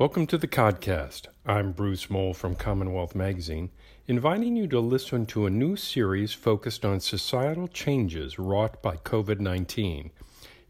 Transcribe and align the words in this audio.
Welcome 0.00 0.26
to 0.28 0.38
the 0.38 0.48
Codcast. 0.48 1.26
I'm 1.44 1.72
Bruce 1.72 2.08
Mohl 2.08 2.32
from 2.32 2.54
Commonwealth 2.54 3.14
Magazine, 3.14 3.68
inviting 4.06 4.56
you 4.56 4.66
to 4.68 4.80
listen 4.80 5.26
to 5.26 5.44
a 5.44 5.50
new 5.50 5.76
series 5.76 6.32
focused 6.32 6.86
on 6.86 7.00
societal 7.00 7.68
changes 7.68 8.38
wrought 8.38 8.82
by 8.82 8.96
COVID 8.96 9.40
19. 9.40 10.10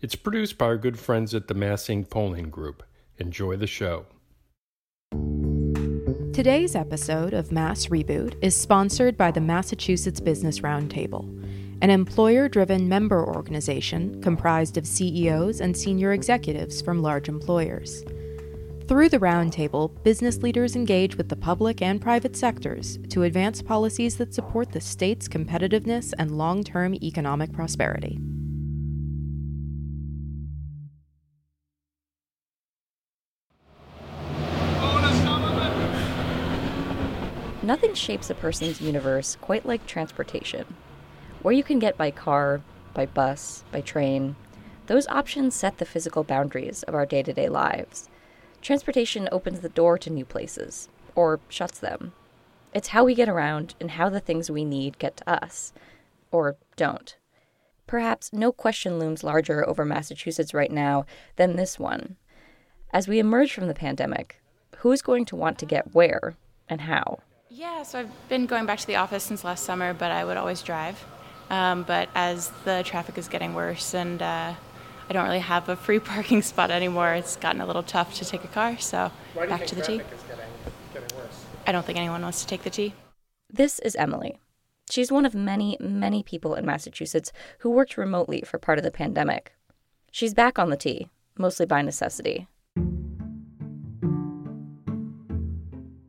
It's 0.01 0.17
produced 0.17 0.59
by 0.59 0.65
our 0.65 0.77
good 0.77 0.99
friends 0.99 1.33
at 1.33 1.47
the 1.47 1.55
MassINC 1.55 2.11
Polling 2.11 2.51
Group. 2.51 2.83
Enjoy 3.19 3.55
the 3.55 3.69
show. 3.69 4.07
Today's 6.33 6.75
episode 6.75 7.33
of 7.33 7.53
Mass 7.53 7.87
Reboot 7.87 8.35
is 8.43 8.57
sponsored 8.57 9.17
by 9.17 9.31
the 9.31 9.41
Massachusetts 9.41 10.19
Business 10.19 10.59
Roundtable, 10.59 11.23
an 11.81 11.91
employer 11.91 12.49
driven 12.49 12.89
member 12.89 13.25
organization 13.25 14.21
comprised 14.23 14.77
of 14.77 14.89
CEOs 14.89 15.61
and 15.61 15.77
senior 15.77 16.15
executives 16.15 16.83
from 16.83 17.01
large 17.01 17.29
employers. 17.29 18.05
Through 18.91 19.11
the 19.11 19.21
roundtable, 19.21 20.03
business 20.03 20.39
leaders 20.39 20.75
engage 20.75 21.17
with 21.17 21.29
the 21.29 21.37
public 21.37 21.81
and 21.81 22.01
private 22.01 22.35
sectors 22.35 22.99
to 23.11 23.23
advance 23.23 23.63
policies 23.63 24.17
that 24.17 24.35
support 24.35 24.73
the 24.73 24.81
state's 24.81 25.29
competitiveness 25.29 26.13
and 26.19 26.37
long 26.37 26.65
term 26.65 26.97
economic 26.97 27.53
prosperity. 27.53 28.19
Nothing 37.63 37.95
shapes 37.95 38.29
a 38.29 38.35
person's 38.35 38.81
universe 38.81 39.37
quite 39.41 39.65
like 39.65 39.87
transportation. 39.87 40.67
Where 41.43 41.55
you 41.55 41.63
can 41.63 41.79
get 41.79 41.97
by 41.97 42.11
car, 42.11 42.61
by 42.93 43.07
bus, 43.07 43.63
by 43.71 43.83
train, 43.83 44.35
those 44.89 45.07
options 45.07 45.55
set 45.55 45.79
the 45.79 45.85
physical 45.85 46.25
boundaries 46.25 46.83
of 46.83 46.97
our 46.97 47.07
day 47.07 47.23
to 47.23 47.33
day 47.33 47.49
lives 47.49 48.10
Transportation 48.63 49.29
opens 49.33 49.61
the 49.61 49.69
door 49.69 49.97
to 49.99 50.11
new 50.11 50.25
places, 50.25 50.89
or 51.15 51.41
shuts 51.49 51.79
them. 51.79 52.13
It's 52.75 52.89
how 52.89 53.05
we 53.05 53.15
get 53.15 53.29
around 53.29 53.75
and 53.81 53.93
how 53.93 54.09
the 54.09 54.21
things 54.21 54.51
we 54.51 54.65
need 54.65 54.99
get 54.99 55.17
to 55.19 55.29
us, 55.31 55.73
or 56.31 56.57
don't. 56.77 57.17
Perhaps 57.87 58.33
no 58.33 58.53
question 58.53 58.99
looms 58.99 59.25
larger 59.25 59.69
over 59.69 59.85
Massachusetts 59.85 60.55
right 60.55 60.71
now 60.71 61.07
than 61.37 61.57
this 61.57 61.79
one. 61.79 62.17
As 62.93 63.09
we 63.09 63.19
emerge 63.19 63.53
from 63.53 63.67
the 63.67 63.75
pandemic, 63.75 64.41
who's 64.79 65.03
going 65.03 65.25
to 65.27 65.37
want 65.37 65.59
to 65.59 65.67
get 65.67 65.95
where 65.95 66.37
and 66.69 66.83
how? 66.83 67.21
Yeah, 67.49 67.83
so 67.83 68.01
I've 68.01 68.29
been 68.29 68.47
going 68.47 68.67
back 68.67 68.79
to 68.79 68.87
the 68.87 68.97
office 68.97 69.25
since 69.25 69.43
last 69.43 69.65
summer, 69.65 69.93
but 69.93 70.13
I 70.13 70.25
would 70.25 70.37
always 70.37 70.63
drive. 70.63 71.05
Um, 71.51 71.83
but 71.83 72.09
as 72.15 72.53
the 72.65 72.83
traffic 72.85 73.19
is 73.19 73.27
getting 73.27 73.55
worse 73.55 73.93
and 73.93 74.23
uh, 74.23 74.55
I 75.11 75.13
don't 75.13 75.25
really 75.25 75.41
have 75.41 75.69
a 75.69 75.75
free 75.75 75.99
parking 76.13 76.41
spot 76.41 76.71
anymore. 76.71 77.13
It's 77.15 77.35
gotten 77.37 77.61
a 77.61 77.67
little 77.67 77.83
tough 77.83 78.15
to 78.15 78.25
take 78.25 78.45
a 78.45 78.49
car, 78.49 78.79
so 78.79 79.11
back 79.35 79.67
to 79.67 79.75
the 79.75 79.83
T. 79.83 79.99
Getting, 79.99 80.07
getting 80.95 81.19
I 81.67 81.73
don't 81.73 81.85
think 81.85 81.99
anyone 81.99 82.23
wants 82.23 82.41
to 82.43 82.47
take 82.47 82.63
the 82.63 82.71
T. 82.71 82.95
This 83.53 83.81
is 83.81 83.97
Emily. 83.97 84.39
She's 84.89 85.11
one 85.11 85.27
of 85.27 85.35
many, 85.35 85.77
many 85.81 86.23
people 86.23 86.55
in 86.55 86.65
Massachusetts 86.65 87.33
who 87.59 87.71
worked 87.71 87.97
remotely 87.97 88.43
for 88.43 88.59
part 88.59 88.79
of 88.79 88.85
the 88.85 88.93
pandemic. 88.93 89.53
She's 90.13 90.33
back 90.33 90.61
on 90.61 90.71
the 90.71 90.77
T, 90.77 91.09
mostly 91.37 91.67
by 91.67 91.83
necessity. 91.83 92.47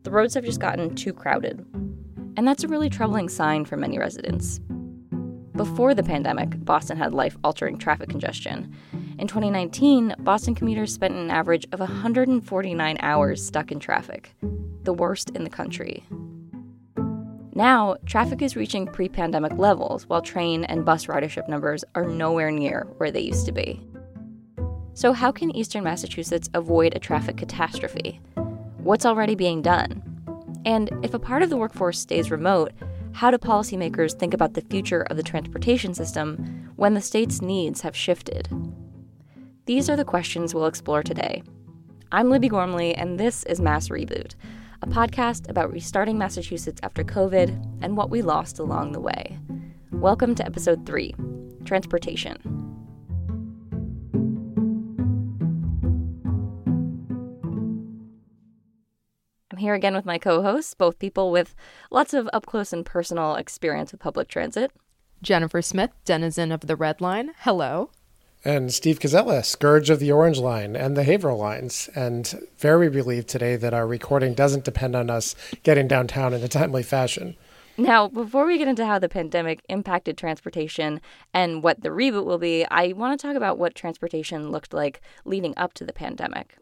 The 0.03 0.11
roads 0.11 0.35
have 0.35 0.45
just 0.45 0.59
gotten 0.59 0.93
too 0.93 1.13
crowded. 1.13 1.65
And 2.37 2.47
that's 2.47 2.63
a 2.63 2.67
really 2.67 2.89
troubling 2.89 3.29
sign 3.29 3.65
for 3.65 3.77
many 3.77 3.97
residents. 3.97 4.59
Before 5.55 5.93
the 5.93 6.01
pandemic, 6.01 6.63
Boston 6.65 6.97
had 6.97 7.13
life 7.13 7.37
altering 7.43 7.77
traffic 7.77 8.09
congestion. 8.09 8.75
In 9.21 9.27
2019, 9.27 10.15
Boston 10.17 10.55
commuters 10.55 10.91
spent 10.91 11.13
an 11.13 11.29
average 11.29 11.67
of 11.71 11.79
149 11.79 12.97
hours 13.01 13.45
stuck 13.45 13.71
in 13.71 13.79
traffic, 13.79 14.33
the 14.81 14.93
worst 14.93 15.29
in 15.35 15.43
the 15.43 15.49
country. 15.49 16.03
Now, 17.53 17.97
traffic 18.07 18.41
is 18.41 18.55
reaching 18.55 18.87
pre 18.87 19.07
pandemic 19.07 19.53
levels, 19.59 20.07
while 20.07 20.23
train 20.23 20.63
and 20.63 20.83
bus 20.83 21.05
ridership 21.05 21.47
numbers 21.47 21.83
are 21.93 22.07
nowhere 22.07 22.49
near 22.49 22.87
where 22.97 23.11
they 23.11 23.19
used 23.19 23.45
to 23.45 23.51
be. 23.51 23.79
So, 24.95 25.13
how 25.13 25.31
can 25.31 25.55
eastern 25.55 25.83
Massachusetts 25.83 26.49
avoid 26.55 26.95
a 26.95 26.99
traffic 26.99 27.37
catastrophe? 27.37 28.19
What's 28.79 29.05
already 29.05 29.35
being 29.35 29.61
done? 29.61 30.01
And 30.65 30.89
if 31.03 31.13
a 31.13 31.19
part 31.19 31.43
of 31.43 31.51
the 31.51 31.57
workforce 31.57 31.99
stays 31.99 32.31
remote, 32.31 32.71
how 33.11 33.29
do 33.29 33.37
policymakers 33.37 34.17
think 34.17 34.33
about 34.33 34.55
the 34.55 34.61
future 34.61 35.03
of 35.03 35.17
the 35.17 35.21
transportation 35.21 35.93
system 35.93 36.71
when 36.75 36.95
the 36.95 37.01
state's 37.01 37.39
needs 37.39 37.81
have 37.81 37.95
shifted? 37.95 38.49
These 39.71 39.89
are 39.89 39.95
the 39.95 40.03
questions 40.03 40.53
we'll 40.53 40.65
explore 40.65 41.01
today. 41.01 41.43
I'm 42.11 42.29
Libby 42.29 42.49
Gormley, 42.49 42.93
and 42.93 43.17
this 43.17 43.43
is 43.45 43.61
Mass 43.61 43.87
Reboot, 43.87 44.35
a 44.81 44.87
podcast 44.87 45.49
about 45.49 45.71
restarting 45.71 46.17
Massachusetts 46.17 46.81
after 46.83 47.05
COVID 47.05 47.79
and 47.81 47.95
what 47.95 48.09
we 48.09 48.21
lost 48.21 48.59
along 48.59 48.91
the 48.91 48.99
way. 48.99 49.39
Welcome 49.93 50.35
to 50.35 50.45
episode 50.45 50.85
three 50.85 51.15
Transportation. 51.63 52.35
I'm 59.51 59.57
here 59.57 59.73
again 59.73 59.95
with 59.95 60.05
my 60.05 60.17
co 60.17 60.41
hosts, 60.41 60.73
both 60.73 60.99
people 60.99 61.31
with 61.31 61.55
lots 61.89 62.13
of 62.13 62.29
up 62.33 62.45
close 62.45 62.73
and 62.73 62.85
personal 62.85 63.35
experience 63.35 63.93
with 63.93 64.01
public 64.01 64.27
transit. 64.27 64.73
Jennifer 65.21 65.61
Smith, 65.61 65.91
denizen 66.03 66.51
of 66.51 66.67
the 66.67 66.75
Red 66.75 66.99
Line. 66.99 67.31
Hello 67.37 67.89
and 68.43 68.73
Steve 68.73 68.99
Koczela, 68.99 69.45
Scourge 69.45 69.89
of 69.89 69.99
the 69.99 70.11
Orange 70.11 70.39
Line 70.39 70.75
and 70.75 70.97
the 70.97 71.03
Haverhill 71.03 71.37
Lines. 71.37 71.89
And 71.95 72.47
very 72.57 72.89
relieved 72.89 73.27
today 73.27 73.55
that 73.55 73.73
our 73.73 73.85
recording 73.85 74.33
doesn't 74.33 74.65
depend 74.65 74.95
on 74.95 75.09
us 75.09 75.35
getting 75.63 75.87
downtown 75.87 76.33
in 76.33 76.43
a 76.43 76.47
timely 76.47 76.83
fashion. 76.83 77.35
Now, 77.77 78.07
before 78.07 78.45
we 78.45 78.57
get 78.57 78.67
into 78.67 78.85
how 78.85 78.99
the 78.99 79.09
pandemic 79.09 79.63
impacted 79.69 80.17
transportation 80.17 81.01
and 81.33 81.63
what 81.63 81.81
the 81.81 81.89
reboot 81.89 82.25
will 82.25 82.37
be, 82.37 82.65
I 82.69 82.93
want 82.93 83.19
to 83.19 83.27
talk 83.27 83.35
about 83.35 83.57
what 83.57 83.75
transportation 83.75 84.51
looked 84.51 84.73
like 84.73 85.01
leading 85.23 85.53
up 85.55 85.73
to 85.75 85.85
the 85.85 85.93
pandemic. 85.93 86.57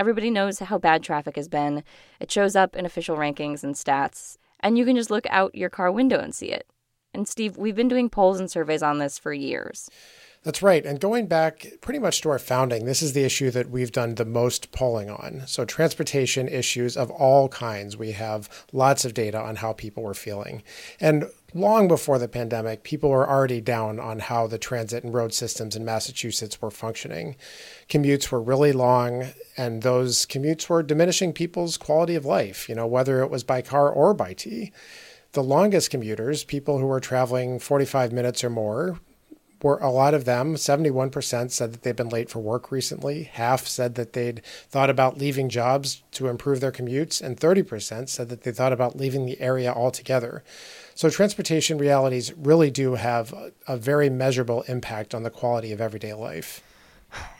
Everybody 0.00 0.30
knows 0.30 0.58
how 0.58 0.78
bad 0.78 1.02
traffic 1.02 1.36
has 1.36 1.48
been. 1.48 1.84
It 2.18 2.30
shows 2.30 2.56
up 2.56 2.74
in 2.74 2.86
official 2.86 3.16
rankings 3.16 3.62
and 3.62 3.74
stats, 3.74 4.38
and 4.60 4.78
you 4.78 4.84
can 4.84 4.96
just 4.96 5.10
look 5.10 5.26
out 5.30 5.54
your 5.54 5.70
car 5.70 5.92
window 5.92 6.18
and 6.18 6.34
see 6.34 6.50
it. 6.50 6.66
And 7.12 7.28
Steve, 7.28 7.56
we've 7.56 7.76
been 7.76 7.88
doing 7.88 8.08
polls 8.10 8.40
and 8.40 8.50
surveys 8.50 8.82
on 8.82 8.98
this 8.98 9.18
for 9.18 9.32
years. 9.32 9.88
That's 10.44 10.60
right. 10.60 10.84
And 10.84 11.00
going 11.00 11.26
back 11.26 11.66
pretty 11.80 11.98
much 11.98 12.20
to 12.20 12.28
our 12.28 12.38
founding, 12.38 12.84
this 12.84 13.00
is 13.00 13.14
the 13.14 13.24
issue 13.24 13.50
that 13.52 13.70
we've 13.70 13.90
done 13.90 14.16
the 14.16 14.26
most 14.26 14.72
polling 14.72 15.08
on. 15.08 15.42
So, 15.46 15.64
transportation 15.64 16.48
issues 16.48 16.98
of 16.98 17.10
all 17.10 17.48
kinds, 17.48 17.96
we 17.96 18.12
have 18.12 18.50
lots 18.70 19.06
of 19.06 19.14
data 19.14 19.40
on 19.40 19.56
how 19.56 19.72
people 19.72 20.02
were 20.02 20.12
feeling. 20.12 20.62
And 21.00 21.24
long 21.54 21.88
before 21.88 22.18
the 22.18 22.28
pandemic, 22.28 22.82
people 22.82 23.08
were 23.08 23.28
already 23.28 23.62
down 23.62 23.98
on 23.98 24.18
how 24.18 24.46
the 24.46 24.58
transit 24.58 25.02
and 25.02 25.14
road 25.14 25.32
systems 25.32 25.76
in 25.76 25.84
Massachusetts 25.84 26.60
were 26.60 26.70
functioning. 26.70 27.36
Commutes 27.88 28.30
were 28.30 28.42
really 28.42 28.72
long, 28.72 29.28
and 29.56 29.80
those 29.80 30.26
commutes 30.26 30.68
were 30.68 30.82
diminishing 30.82 31.32
people's 31.32 31.78
quality 31.78 32.16
of 32.16 32.26
life, 32.26 32.68
you 32.68 32.74
know, 32.74 32.86
whether 32.86 33.22
it 33.22 33.30
was 33.30 33.44
by 33.44 33.62
car 33.62 33.88
or 33.88 34.12
by 34.12 34.34
T. 34.34 34.72
The 35.32 35.42
longest 35.42 35.90
commuters, 35.90 36.44
people 36.44 36.78
who 36.78 36.86
were 36.86 37.00
traveling 37.00 37.58
45 37.58 38.12
minutes 38.12 38.44
or 38.44 38.50
more, 38.50 39.00
were 39.64 39.78
a 39.78 39.90
lot 39.90 40.12
of 40.12 40.26
them, 40.26 40.56
71% 40.56 41.50
said 41.50 41.72
that 41.72 41.82
they've 41.82 41.96
been 41.96 42.10
late 42.10 42.28
for 42.28 42.38
work 42.38 42.70
recently. 42.70 43.24
Half 43.24 43.66
said 43.66 43.94
that 43.94 44.12
they'd 44.12 44.42
thought 44.68 44.90
about 44.90 45.16
leaving 45.16 45.48
jobs 45.48 46.02
to 46.12 46.28
improve 46.28 46.60
their 46.60 46.70
commutes, 46.70 47.22
and 47.22 47.40
30% 47.40 48.10
said 48.10 48.28
that 48.28 48.42
they 48.42 48.52
thought 48.52 48.74
about 48.74 48.96
leaving 48.96 49.24
the 49.24 49.40
area 49.40 49.72
altogether. 49.72 50.44
So, 50.94 51.08
transportation 51.08 51.78
realities 51.78 52.34
really 52.34 52.70
do 52.70 52.96
have 52.96 53.34
a 53.66 53.78
very 53.78 54.10
measurable 54.10 54.62
impact 54.68 55.14
on 55.14 55.22
the 55.22 55.30
quality 55.30 55.72
of 55.72 55.80
everyday 55.80 56.12
life. 56.12 56.62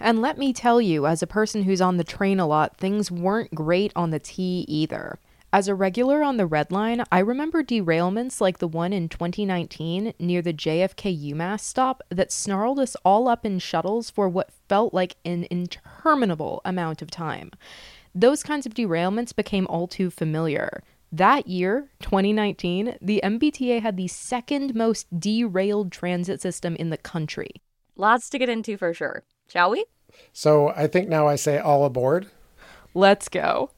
And 0.00 0.22
let 0.22 0.38
me 0.38 0.54
tell 0.54 0.80
you, 0.80 1.06
as 1.06 1.22
a 1.22 1.26
person 1.26 1.64
who's 1.64 1.82
on 1.82 1.98
the 1.98 2.04
train 2.04 2.40
a 2.40 2.46
lot, 2.46 2.78
things 2.78 3.10
weren't 3.10 3.54
great 3.54 3.92
on 3.94 4.10
the 4.10 4.18
T 4.18 4.64
either. 4.66 5.18
As 5.54 5.68
a 5.68 5.74
regular 5.76 6.24
on 6.24 6.36
the 6.36 6.46
Red 6.46 6.72
Line, 6.72 7.04
I 7.12 7.20
remember 7.20 7.62
derailments 7.62 8.40
like 8.40 8.58
the 8.58 8.66
one 8.66 8.92
in 8.92 9.08
2019 9.08 10.12
near 10.18 10.42
the 10.42 10.52
JFK 10.52 11.30
UMass 11.30 11.60
stop 11.60 12.02
that 12.08 12.32
snarled 12.32 12.80
us 12.80 12.96
all 13.04 13.28
up 13.28 13.46
in 13.46 13.60
shuttles 13.60 14.10
for 14.10 14.28
what 14.28 14.50
felt 14.68 14.92
like 14.92 15.14
an 15.24 15.46
interminable 15.52 16.60
amount 16.64 17.02
of 17.02 17.10
time. 17.12 17.52
Those 18.12 18.42
kinds 18.42 18.66
of 18.66 18.74
derailments 18.74 19.32
became 19.32 19.68
all 19.68 19.86
too 19.86 20.10
familiar. 20.10 20.82
That 21.12 21.46
year, 21.46 21.88
2019, 22.00 22.98
the 23.00 23.20
MBTA 23.22 23.80
had 23.80 23.96
the 23.96 24.08
second 24.08 24.74
most 24.74 25.06
derailed 25.20 25.92
transit 25.92 26.42
system 26.42 26.74
in 26.74 26.90
the 26.90 26.98
country. 26.98 27.62
Lots 27.94 28.28
to 28.30 28.40
get 28.40 28.48
into 28.48 28.76
for 28.76 28.92
sure. 28.92 29.22
Shall 29.46 29.70
we? 29.70 29.84
So 30.32 30.70
I 30.70 30.88
think 30.88 31.08
now 31.08 31.28
I 31.28 31.36
say 31.36 31.60
all 31.60 31.84
aboard. 31.84 32.26
Let's 32.92 33.28
go. 33.28 33.70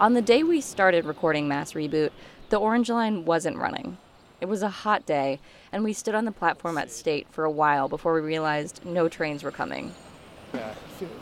On 0.00 0.14
the 0.14 0.22
day 0.22 0.42
we 0.42 0.60
started 0.60 1.04
recording 1.04 1.46
Mass 1.46 1.74
Reboot, 1.74 2.10
the 2.48 2.56
Orange 2.56 2.90
Line 2.90 3.24
wasn't 3.24 3.58
running. 3.58 3.98
It 4.40 4.46
was 4.46 4.62
a 4.62 4.68
hot 4.68 5.06
day, 5.06 5.38
and 5.70 5.84
we 5.84 5.92
stood 5.92 6.14
on 6.14 6.24
the 6.24 6.32
platform 6.32 6.76
at 6.76 6.90
State 6.90 7.28
for 7.30 7.44
a 7.44 7.50
while 7.50 7.88
before 7.88 8.14
we 8.14 8.20
realized 8.20 8.84
no 8.84 9.08
trains 9.08 9.44
were 9.44 9.52
coming. 9.52 9.94
Yeah, 10.52 10.74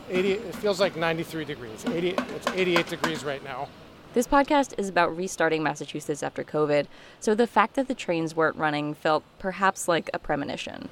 80, 0.09 0.31
it 0.31 0.55
feels 0.55 0.79
like 0.79 0.95
93 0.95 1.45
degrees. 1.45 1.85
80, 1.85 2.09
it's 2.09 2.47
88 2.47 2.87
degrees 2.87 3.23
right 3.23 3.43
now. 3.43 3.67
This 4.13 4.27
podcast 4.27 4.73
is 4.79 4.89
about 4.89 5.15
restarting 5.15 5.61
Massachusetts 5.61 6.23
after 6.23 6.43
COVID, 6.43 6.87
so 7.19 7.35
the 7.35 7.47
fact 7.47 7.75
that 7.75 7.87
the 7.87 7.93
trains 7.93 8.35
weren't 8.35 8.57
running 8.57 8.93
felt 8.93 9.23
perhaps 9.37 9.87
like 9.87 10.09
a 10.13 10.19
premonition. 10.19 10.89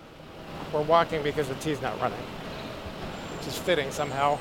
We're 0.71 0.83
walking 0.83 1.23
because 1.23 1.47
the 1.47 1.55
T's 1.55 1.81
not 1.81 1.99
running, 1.99 2.19
which 3.37 3.47
is 3.47 3.57
fitting 3.57 3.89
somehow. 3.89 4.37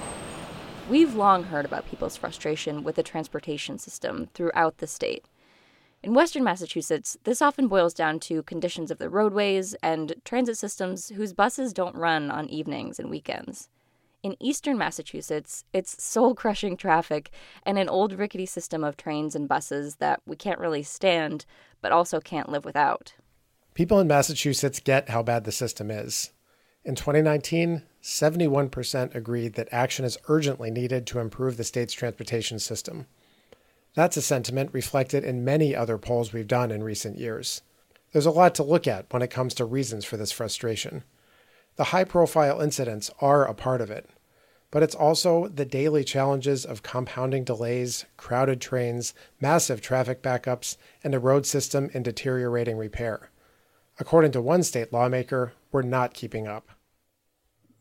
We've 0.88 1.14
long 1.14 1.44
heard 1.44 1.66
about 1.66 1.86
people's 1.86 2.16
frustration 2.16 2.82
with 2.82 2.96
the 2.96 3.02
transportation 3.02 3.76
system 3.76 4.30
throughout 4.32 4.78
the 4.78 4.86
state. 4.86 5.26
In 6.02 6.14
western 6.14 6.42
Massachusetts, 6.42 7.18
this 7.24 7.42
often 7.42 7.68
boils 7.68 7.92
down 7.92 8.20
to 8.20 8.42
conditions 8.44 8.90
of 8.90 8.96
the 8.96 9.10
roadways 9.10 9.74
and 9.82 10.14
transit 10.24 10.56
systems 10.56 11.10
whose 11.10 11.34
buses 11.34 11.74
don't 11.74 11.94
run 11.94 12.30
on 12.30 12.48
evenings 12.48 12.98
and 12.98 13.10
weekends. 13.10 13.68
In 14.22 14.34
eastern 14.40 14.78
Massachusetts, 14.78 15.66
it's 15.74 16.02
soul 16.02 16.34
crushing 16.34 16.74
traffic 16.74 17.32
and 17.64 17.78
an 17.78 17.90
old 17.90 18.14
rickety 18.14 18.46
system 18.46 18.82
of 18.82 18.96
trains 18.96 19.34
and 19.34 19.46
buses 19.46 19.96
that 19.96 20.22
we 20.24 20.36
can't 20.36 20.58
really 20.58 20.82
stand, 20.82 21.44
but 21.82 21.92
also 21.92 22.18
can't 22.18 22.48
live 22.48 22.64
without. 22.64 23.12
People 23.74 24.00
in 24.00 24.06
Massachusetts 24.06 24.80
get 24.80 25.10
how 25.10 25.22
bad 25.22 25.44
the 25.44 25.52
system 25.52 25.90
is. 25.90 26.30
In 26.88 26.94
2019, 26.94 27.82
71% 28.02 29.14
agreed 29.14 29.52
that 29.56 29.68
action 29.70 30.06
is 30.06 30.16
urgently 30.26 30.70
needed 30.70 31.06
to 31.06 31.18
improve 31.18 31.58
the 31.58 31.64
state's 31.64 31.92
transportation 31.92 32.58
system. 32.58 33.04
That's 33.94 34.16
a 34.16 34.22
sentiment 34.22 34.70
reflected 34.72 35.22
in 35.22 35.44
many 35.44 35.76
other 35.76 35.98
polls 35.98 36.32
we've 36.32 36.48
done 36.48 36.70
in 36.70 36.82
recent 36.82 37.18
years. 37.18 37.60
There's 38.12 38.24
a 38.24 38.30
lot 38.30 38.54
to 38.54 38.62
look 38.62 38.86
at 38.86 39.04
when 39.12 39.20
it 39.20 39.30
comes 39.30 39.52
to 39.54 39.66
reasons 39.66 40.06
for 40.06 40.16
this 40.16 40.32
frustration. 40.32 41.04
The 41.76 41.84
high 41.92 42.04
profile 42.04 42.62
incidents 42.62 43.10
are 43.20 43.44
a 43.44 43.52
part 43.52 43.82
of 43.82 43.90
it, 43.90 44.08
but 44.70 44.82
it's 44.82 44.94
also 44.94 45.46
the 45.46 45.66
daily 45.66 46.04
challenges 46.04 46.64
of 46.64 46.82
compounding 46.82 47.44
delays, 47.44 48.06
crowded 48.16 48.62
trains, 48.62 49.12
massive 49.42 49.82
traffic 49.82 50.22
backups, 50.22 50.78
and 51.04 51.14
a 51.14 51.18
road 51.18 51.44
system 51.44 51.90
in 51.92 52.02
deteriorating 52.02 52.78
repair. 52.78 53.28
According 54.00 54.32
to 54.32 54.40
one 54.40 54.62
state 54.62 54.90
lawmaker, 54.90 55.52
we're 55.70 55.82
not 55.82 56.14
keeping 56.14 56.48
up. 56.48 56.70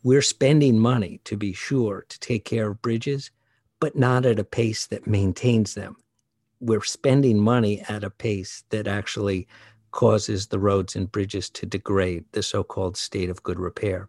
We're 0.07 0.21
spending 0.21 0.79
money, 0.79 1.19
to 1.25 1.35
be 1.35 1.51
sure, 1.51 2.05
to 2.07 2.19
take 2.21 2.45
care 2.45 2.69
of 2.69 2.81
bridges, 2.81 3.29
but 3.81 3.97
not 3.97 4.25
at 4.25 4.39
a 4.39 4.45
pace 4.45 4.87
that 4.87 5.05
maintains 5.05 5.73
them. 5.73 5.97
We're 6.61 6.81
spending 6.85 7.41
money 7.41 7.81
at 7.89 8.05
a 8.05 8.09
pace 8.09 8.63
that 8.69 8.87
actually 8.87 9.49
causes 9.91 10.47
the 10.47 10.59
roads 10.59 10.95
and 10.95 11.11
bridges 11.11 11.49
to 11.49 11.65
degrade, 11.65 12.23
the 12.31 12.41
so-called 12.41 12.95
state 12.95 13.29
of 13.29 13.43
good 13.43 13.59
repair. 13.59 14.07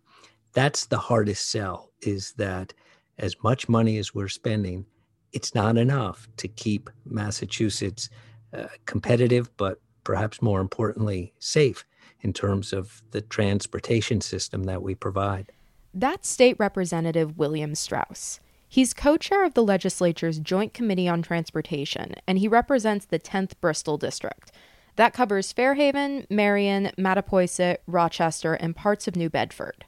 That's 0.52 0.86
the 0.86 0.98
hardest 0.98 1.50
sell 1.50 1.90
is 2.00 2.32
that 2.34 2.72
as 3.18 3.34
much 3.42 3.68
money 3.68 3.98
as 3.98 4.14
we're 4.14 4.28
spending, 4.28 4.86
it's 5.32 5.52
not 5.52 5.76
enough 5.76 6.28
to 6.36 6.46
keep 6.46 6.90
Massachusetts 7.06 8.08
uh, 8.56 8.68
competitive, 8.86 9.50
but 9.56 9.80
perhaps 10.04 10.40
more 10.42 10.60
importantly, 10.60 11.34
safe 11.40 11.84
in 12.20 12.32
terms 12.32 12.72
of 12.72 13.02
the 13.10 13.20
transportation 13.20 14.20
system 14.20 14.62
that 14.62 14.80
we 14.80 14.94
provide. 14.94 15.50
That's 15.94 16.28
State 16.28 16.56
Representative 16.58 17.38
William 17.38 17.74
Straus. 17.74 18.40
He's 18.68 18.92
co 18.92 19.16
chair 19.16 19.44
of 19.44 19.54
the 19.54 19.64
legislature's 19.64 20.38
Joint 20.38 20.74
Committee 20.74 21.08
on 21.08 21.22
Transportation, 21.22 22.14
and 22.26 22.38
he 22.38 22.46
represents 22.46 23.06
the 23.06 23.18
10th 23.18 23.52
Bristol 23.60 23.96
District, 23.96 24.52
that 24.96 25.14
covers 25.14 25.52
Fairhaven, 25.52 26.26
Marion, 26.28 26.92
Mattapoisett, 26.98 27.78
Rochester, 27.86 28.54
and 28.54 28.76
parts 28.76 29.08
of 29.08 29.16
New 29.16 29.30
Bedford. 29.30 29.86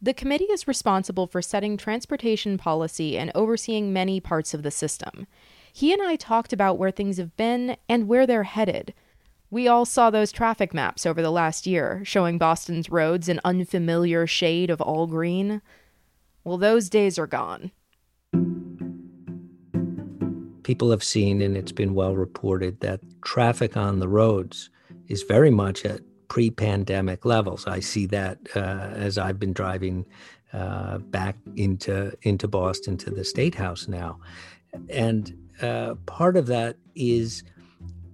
The 0.00 0.14
committee 0.14 0.44
is 0.44 0.68
responsible 0.68 1.26
for 1.26 1.42
setting 1.42 1.76
transportation 1.76 2.58
policy 2.58 3.18
and 3.18 3.32
overseeing 3.34 3.92
many 3.92 4.20
parts 4.20 4.54
of 4.54 4.62
the 4.62 4.70
system. 4.70 5.26
He 5.72 5.92
and 5.92 6.02
I 6.02 6.16
talked 6.16 6.52
about 6.52 6.78
where 6.78 6.90
things 6.90 7.16
have 7.16 7.36
been 7.36 7.76
and 7.88 8.06
where 8.06 8.26
they're 8.26 8.44
headed. 8.44 8.94
We 9.50 9.68
all 9.68 9.84
saw 9.84 10.10
those 10.10 10.32
traffic 10.32 10.74
maps 10.74 11.06
over 11.06 11.22
the 11.22 11.30
last 11.30 11.66
year, 11.66 12.02
showing 12.04 12.38
Boston's 12.38 12.90
roads 12.90 13.28
an 13.28 13.40
unfamiliar 13.44 14.26
shade 14.26 14.70
of 14.70 14.80
all 14.80 15.06
green. 15.06 15.62
Well, 16.44 16.58
those 16.58 16.90
days 16.90 17.18
are 17.18 17.26
gone 17.26 17.70
people 20.66 20.90
have 20.90 21.04
seen, 21.04 21.40
and 21.42 21.56
it's 21.56 21.70
been 21.70 21.94
well 21.94 22.16
reported, 22.16 22.80
that 22.80 23.00
traffic 23.22 23.76
on 23.76 24.00
the 24.00 24.08
roads 24.08 24.68
is 25.06 25.22
very 25.22 25.50
much 25.50 25.84
at 25.84 26.00
pre 26.26 26.50
pandemic 26.50 27.24
levels. 27.24 27.68
I 27.68 27.78
see 27.78 28.06
that 28.06 28.38
uh, 28.56 28.90
as 29.06 29.16
I've 29.16 29.38
been 29.38 29.52
driving 29.52 30.04
uh, 30.52 30.98
back 30.98 31.36
into, 31.54 32.12
into 32.22 32.48
Boston 32.48 32.96
to 32.98 33.10
the 33.10 33.24
State 33.24 33.54
House 33.54 33.86
now. 33.86 34.18
And 34.90 35.32
uh, 35.62 35.94
part 36.06 36.36
of 36.36 36.48
that 36.48 36.78
is 36.96 37.44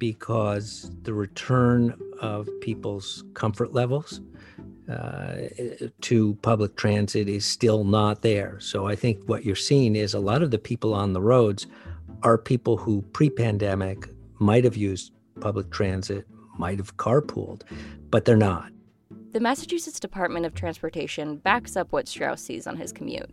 because 0.03 0.91
the 1.05 1.15
return 1.15 1.97
of 2.21 2.49
people's 2.61 3.23
comfort 3.35 3.73
levels 3.73 4.21
uh, 4.91 5.43
to 6.01 6.35
public 6.43 6.75
transit 6.75 7.29
is 7.29 7.45
still 7.45 7.85
not 7.85 8.23
there. 8.23 8.59
So 8.59 8.89
I 8.89 8.97
think 8.97 9.23
what 9.29 9.45
you're 9.45 9.55
seeing 9.55 9.95
is 9.95 10.13
a 10.13 10.19
lot 10.19 10.43
of 10.43 10.51
the 10.51 10.59
people 10.59 10.93
on 10.93 11.13
the 11.13 11.21
roads 11.21 11.69
are 12.25 12.37
people 12.37 12.77
who 12.77 13.03
pre 13.13 13.31
pandemic 13.31 14.09
might 14.41 14.65
have 14.65 14.77
used 14.77 15.13
public 15.39 15.71
transit, 15.71 16.27
might 16.59 16.79
have 16.79 16.97
carpooled, 16.97 17.63
but 18.11 18.25
they're 18.25 18.37
not. 18.37 18.73
The 19.31 19.39
Massachusetts 19.39 20.01
Department 20.01 20.47
of 20.47 20.53
Transportation 20.53 21.37
backs 21.37 21.77
up 21.77 21.93
what 21.93 22.09
Straus 22.09 22.43
sees 22.43 22.67
on 22.67 22.77
his 22.77 22.93
commute. 22.93 23.31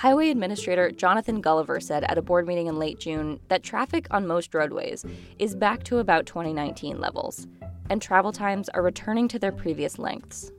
Highway 0.00 0.30
Administrator 0.30 0.90
Jonathan 0.92 1.42
Gulliver 1.42 1.78
said 1.78 2.04
at 2.04 2.16
a 2.16 2.22
board 2.22 2.46
meeting 2.46 2.68
in 2.68 2.78
late 2.78 2.98
June 2.98 3.38
that 3.48 3.62
traffic 3.62 4.06
on 4.10 4.26
most 4.26 4.54
roadways 4.54 5.04
is 5.38 5.54
back 5.54 5.84
to 5.84 5.98
about 5.98 6.24
2019 6.24 6.98
levels, 6.98 7.46
and 7.90 8.00
travel 8.00 8.32
times 8.32 8.70
are 8.70 8.82
returning 8.82 9.28
to 9.28 9.38
their 9.38 9.52
previous 9.52 9.98
lengths. 9.98 10.52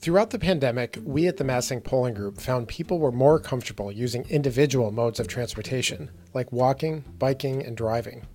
Throughout 0.00 0.30
the 0.30 0.40
pandemic, 0.40 0.98
we 1.04 1.28
at 1.28 1.36
the 1.36 1.44
MassINC 1.44 1.84
Polling 1.84 2.14
Group 2.14 2.40
found 2.40 2.66
people 2.66 2.98
were 2.98 3.12
more 3.12 3.38
comfortable 3.38 3.92
using 3.92 4.28
individual 4.28 4.90
modes 4.90 5.20
of 5.20 5.28
transportation, 5.28 6.10
like 6.34 6.50
walking, 6.50 7.04
biking, 7.16 7.64
and 7.64 7.76
driving. 7.76 8.26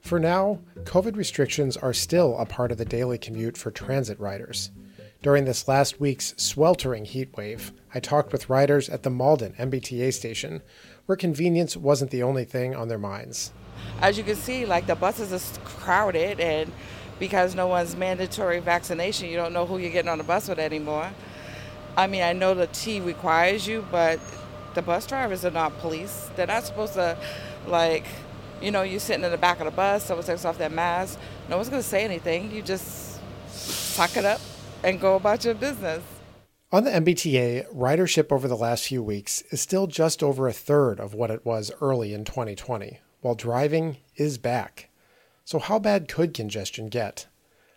For 0.00 0.18
now, 0.18 0.58
COVID 0.82 1.14
restrictions 1.14 1.76
are 1.76 1.92
still 1.92 2.36
a 2.38 2.44
part 2.44 2.72
of 2.72 2.78
the 2.78 2.84
daily 2.84 3.18
commute 3.18 3.56
for 3.56 3.70
transit 3.70 4.18
riders. 4.18 4.72
During 5.22 5.44
this 5.44 5.68
last 5.68 6.00
week's 6.00 6.34
sweltering 6.36 7.04
heat 7.04 7.36
wave, 7.36 7.70
I 7.94 8.00
talked 8.00 8.32
with 8.32 8.50
riders 8.50 8.88
at 8.88 9.04
the 9.04 9.10
Malden 9.10 9.54
MBTA 9.56 10.12
station, 10.12 10.62
where 11.06 11.14
convenience 11.14 11.76
wasn't 11.76 12.10
the 12.10 12.24
only 12.24 12.44
thing 12.44 12.74
on 12.74 12.88
their 12.88 12.98
minds. 12.98 13.52
As 14.00 14.18
you 14.18 14.24
can 14.24 14.34
see, 14.34 14.66
like 14.66 14.88
the 14.88 14.96
buses 14.96 15.32
are 15.32 15.60
crowded 15.60 16.40
and 16.40 16.72
because 17.20 17.54
no 17.54 17.68
one's 17.68 17.94
mandatory 17.94 18.58
vaccination, 18.58 19.28
you 19.28 19.36
don't 19.36 19.52
know 19.52 19.64
who 19.64 19.78
you're 19.78 19.92
getting 19.92 20.10
on 20.10 20.18
the 20.18 20.24
bus 20.24 20.48
with 20.48 20.58
anymore. 20.58 21.08
I 21.96 22.08
mean, 22.08 22.22
I 22.22 22.32
know 22.32 22.54
the 22.54 22.66
T 22.66 22.98
requires 22.98 23.64
you, 23.64 23.86
but 23.92 24.18
the 24.74 24.82
bus 24.82 25.06
drivers 25.06 25.44
are 25.44 25.52
not 25.52 25.78
police. 25.78 26.30
They're 26.34 26.48
not 26.48 26.64
supposed 26.64 26.94
to, 26.94 27.16
like, 27.68 28.06
you 28.60 28.72
know, 28.72 28.82
you're 28.82 28.98
sitting 28.98 29.24
in 29.24 29.30
the 29.30 29.38
back 29.38 29.60
of 29.60 29.66
the 29.66 29.70
bus, 29.70 30.04
someone 30.04 30.26
takes 30.26 30.44
off 30.44 30.58
their 30.58 30.68
mask. 30.68 31.16
No 31.48 31.58
one's 31.58 31.68
going 31.68 31.82
to 31.82 31.88
say 31.88 32.02
anything. 32.02 32.50
You 32.50 32.60
just 32.60 33.20
suck 33.46 34.16
it 34.16 34.24
up 34.24 34.40
and 34.84 35.00
go 35.00 35.16
about 35.16 35.44
your 35.44 35.54
business. 35.54 36.02
On 36.70 36.84
the 36.84 36.90
MBTA, 36.90 37.72
ridership 37.74 38.32
over 38.32 38.48
the 38.48 38.56
last 38.56 38.86
few 38.86 39.02
weeks 39.02 39.42
is 39.50 39.60
still 39.60 39.86
just 39.86 40.22
over 40.22 40.48
a 40.48 40.52
third 40.52 41.00
of 41.00 41.12
what 41.14 41.30
it 41.30 41.44
was 41.44 41.70
early 41.80 42.14
in 42.14 42.24
2020, 42.24 42.98
while 43.20 43.34
driving 43.34 43.98
is 44.16 44.38
back. 44.38 44.88
So, 45.44 45.58
how 45.58 45.78
bad 45.78 46.08
could 46.08 46.32
congestion 46.32 46.88
get? 46.88 47.26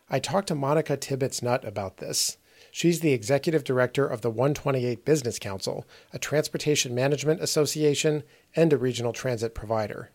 I 0.09 0.19
talked 0.19 0.47
to 0.47 0.55
Monica 0.55 0.95
Tibbits 0.95 1.43
Nutt 1.43 1.65
about 1.65 1.97
this. 1.97 2.37
She's 2.71 2.99
the 2.99 3.11
executive 3.11 3.63
director 3.63 4.05
of 4.05 4.21
the 4.21 4.29
128 4.29 5.03
Business 5.03 5.39
Council, 5.39 5.85
a 6.13 6.19
transportation 6.19 6.95
management 6.95 7.41
association 7.41 8.23
and 8.55 8.71
a 8.71 8.77
regional 8.77 9.13
transit 9.13 9.53
provider. 9.55 10.11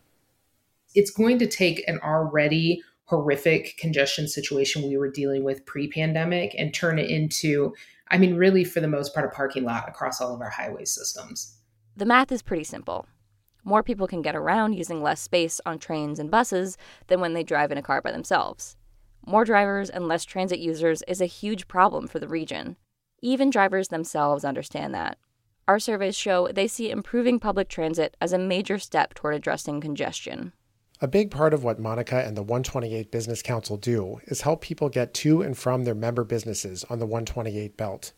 It's 0.95 1.11
going 1.11 1.39
to 1.39 1.47
take 1.47 1.83
an 1.87 1.99
already 1.99 2.81
horrific 3.05 3.77
congestion 3.77 4.27
situation 4.27 4.87
we 4.87 4.97
were 4.97 5.11
dealing 5.11 5.43
with 5.43 5.65
pre 5.65 5.89
pandemic 5.89 6.55
and 6.57 6.73
turn 6.73 6.99
it 6.99 7.09
into, 7.09 7.73
I 8.09 8.17
mean, 8.17 8.35
really, 8.35 8.63
for 8.63 8.79
the 8.79 8.87
most 8.87 9.13
part, 9.13 9.25
a 9.25 9.35
parking 9.35 9.63
lot 9.63 9.87
across 9.87 10.21
all 10.21 10.33
of 10.33 10.41
our 10.41 10.49
highway 10.49 10.85
systems. 10.85 11.57
The 11.95 12.05
math 12.05 12.31
is 12.31 12.41
pretty 12.41 12.63
simple. 12.63 13.05
More 13.63 13.83
people 13.83 14.07
can 14.07 14.21
get 14.21 14.35
around 14.35 14.73
using 14.73 15.03
less 15.03 15.21
space 15.21 15.61
on 15.65 15.77
trains 15.77 16.19
and 16.19 16.31
buses 16.31 16.77
than 17.07 17.19
when 17.19 17.33
they 17.33 17.43
drive 17.43 17.71
in 17.71 17.77
a 17.77 17.83
car 17.83 18.01
by 18.01 18.11
themselves. 18.11 18.75
More 19.25 19.45
drivers 19.45 19.89
and 19.89 20.07
less 20.07 20.25
transit 20.25 20.59
users 20.59 21.03
is 21.07 21.21
a 21.21 21.27
huge 21.27 21.67
problem 21.67 22.07
for 22.07 22.17
the 22.17 22.27
region. 22.27 22.77
Even 23.21 23.51
drivers 23.51 23.89
themselves 23.89 24.43
understand 24.43 24.95
that. 24.95 25.19
Our 25.67 25.77
surveys 25.77 26.17
show 26.17 26.47
they 26.51 26.67
see 26.67 26.89
improving 26.89 27.39
public 27.39 27.69
transit 27.69 28.17
as 28.19 28.33
a 28.33 28.39
major 28.39 28.79
step 28.79 29.13
toward 29.13 29.35
addressing 29.35 29.79
congestion. 29.79 30.53
A 31.03 31.07
big 31.07 31.31
part 31.31 31.55
of 31.55 31.63
what 31.63 31.79
Monica 31.79 32.23
and 32.23 32.37
the 32.37 32.43
128 32.43 33.09
Business 33.09 33.41
Council 33.41 33.75
do 33.75 34.21
is 34.25 34.41
help 34.41 34.61
people 34.61 34.87
get 34.87 35.15
to 35.15 35.41
and 35.41 35.57
from 35.57 35.83
their 35.83 35.95
member 35.95 36.23
businesses 36.23 36.83
on 36.91 36.99
the 36.99 37.07
128 37.07 37.75
belt. 37.75 38.13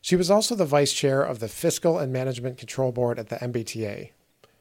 She 0.00 0.16
was 0.16 0.32
also 0.32 0.56
the 0.56 0.64
vice 0.64 0.92
chair 0.92 1.22
of 1.22 1.38
the 1.38 1.46
Fiscal 1.46 1.96
and 1.96 2.12
Management 2.12 2.58
Control 2.58 2.90
Board 2.90 3.20
at 3.20 3.28
the 3.28 3.36
MBTA. 3.36 4.10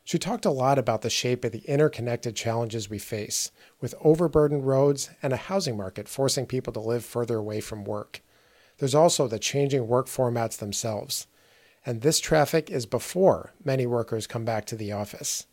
She 0.03 0.19
talked 0.19 0.45
a 0.45 0.51
lot 0.51 0.77
about 0.77 1.01
the 1.01 1.09
shape 1.09 1.43
of 1.43 1.51
the 1.51 1.63
interconnected 1.67 2.35
challenges 2.35 2.91
we 2.91 2.99
face, 2.99 3.49
with 3.81 3.95
overburdened 4.01 4.67
roads 4.67 5.09
and 5.23 5.33
a 5.33 5.37
housing 5.37 5.75
market 5.75 6.07
forcing 6.07 6.45
people 6.45 6.73
to 6.73 6.79
live 6.79 7.03
further 7.03 7.37
away 7.37 7.59
from 7.59 7.85
work. 7.85 8.21
There's 8.77 8.93
also 8.93 9.27
the 9.27 9.39
changing 9.39 9.87
work 9.87 10.05
formats 10.05 10.57
themselves. 10.57 11.25
And 11.87 12.01
this 12.01 12.19
traffic 12.19 12.69
is 12.69 12.85
before 12.85 13.53
many 13.65 13.87
workers 13.87 14.27
come 14.27 14.45
back 14.45 14.65
to 14.65 14.75
the 14.75 14.91
office 14.91 15.47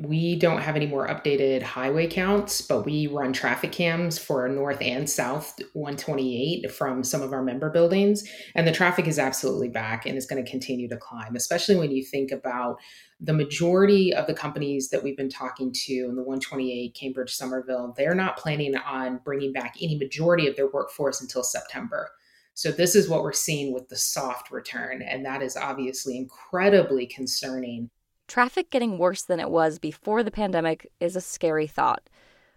we 0.00 0.36
don't 0.36 0.60
have 0.60 0.76
any 0.76 0.86
more 0.86 1.08
updated 1.08 1.60
highway 1.60 2.06
counts, 2.06 2.60
but 2.60 2.84
we 2.84 3.08
run 3.08 3.32
traffic 3.32 3.72
cams 3.72 4.16
for 4.16 4.48
North 4.48 4.80
and 4.80 5.10
South 5.10 5.58
128 5.72 6.70
from 6.70 7.02
some 7.02 7.20
of 7.20 7.32
our 7.32 7.42
member 7.42 7.68
buildings. 7.68 8.22
And 8.54 8.66
the 8.66 8.72
traffic 8.72 9.08
is 9.08 9.18
absolutely 9.18 9.68
back 9.68 10.06
and 10.06 10.16
is 10.16 10.26
going 10.26 10.42
to 10.42 10.48
continue 10.48 10.88
to 10.88 10.96
climb, 10.96 11.34
especially 11.34 11.74
when 11.74 11.90
you 11.90 12.04
think 12.04 12.30
about 12.30 12.76
the 13.20 13.32
majority 13.32 14.14
of 14.14 14.28
the 14.28 14.34
companies 14.34 14.90
that 14.90 15.02
we've 15.02 15.16
been 15.16 15.28
talking 15.28 15.72
to 15.86 15.92
in 15.92 16.14
the 16.14 16.22
128, 16.22 16.94
Cambridge, 16.94 17.34
Somerville, 17.34 17.92
they're 17.96 18.14
not 18.14 18.36
planning 18.36 18.76
on 18.76 19.20
bringing 19.24 19.52
back 19.52 19.74
any 19.82 19.98
majority 19.98 20.46
of 20.46 20.54
their 20.54 20.70
workforce 20.70 21.20
until 21.20 21.42
September. 21.42 22.08
So, 22.54 22.70
this 22.70 22.94
is 22.94 23.08
what 23.08 23.22
we're 23.22 23.32
seeing 23.32 23.72
with 23.72 23.88
the 23.88 23.96
soft 23.96 24.52
return. 24.52 25.02
And 25.02 25.24
that 25.24 25.42
is 25.42 25.56
obviously 25.56 26.16
incredibly 26.16 27.06
concerning 27.06 27.90
Traffic 28.28 28.68
getting 28.68 28.98
worse 28.98 29.22
than 29.22 29.40
it 29.40 29.50
was 29.50 29.78
before 29.78 30.22
the 30.22 30.30
pandemic 30.30 30.92
is 31.00 31.16
a 31.16 31.20
scary 31.20 31.66
thought, 31.66 32.10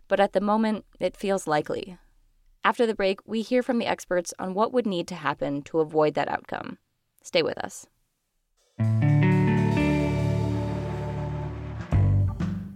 but 0.10 0.20
at 0.20 0.34
the 0.34 0.42
moment, 0.42 0.84
it 1.00 1.16
feels 1.16 1.48
likely. 1.48 1.98
After 2.62 2.86
the 2.86 2.94
break, 2.94 3.22
we 3.26 3.42
hear 3.42 3.64
from 3.64 3.78
the 3.78 3.86
experts 3.86 4.34
on 4.38 4.54
what 4.54 4.74
would 4.74 4.86
need 4.86 5.08
to 5.08 5.16
happen 5.16 5.62
to 5.64 5.80
avoid 5.80 6.14
that 6.16 6.28
outcome. 6.28 6.78
Stay 7.24 7.42
with 7.42 7.58
us. 7.58 7.88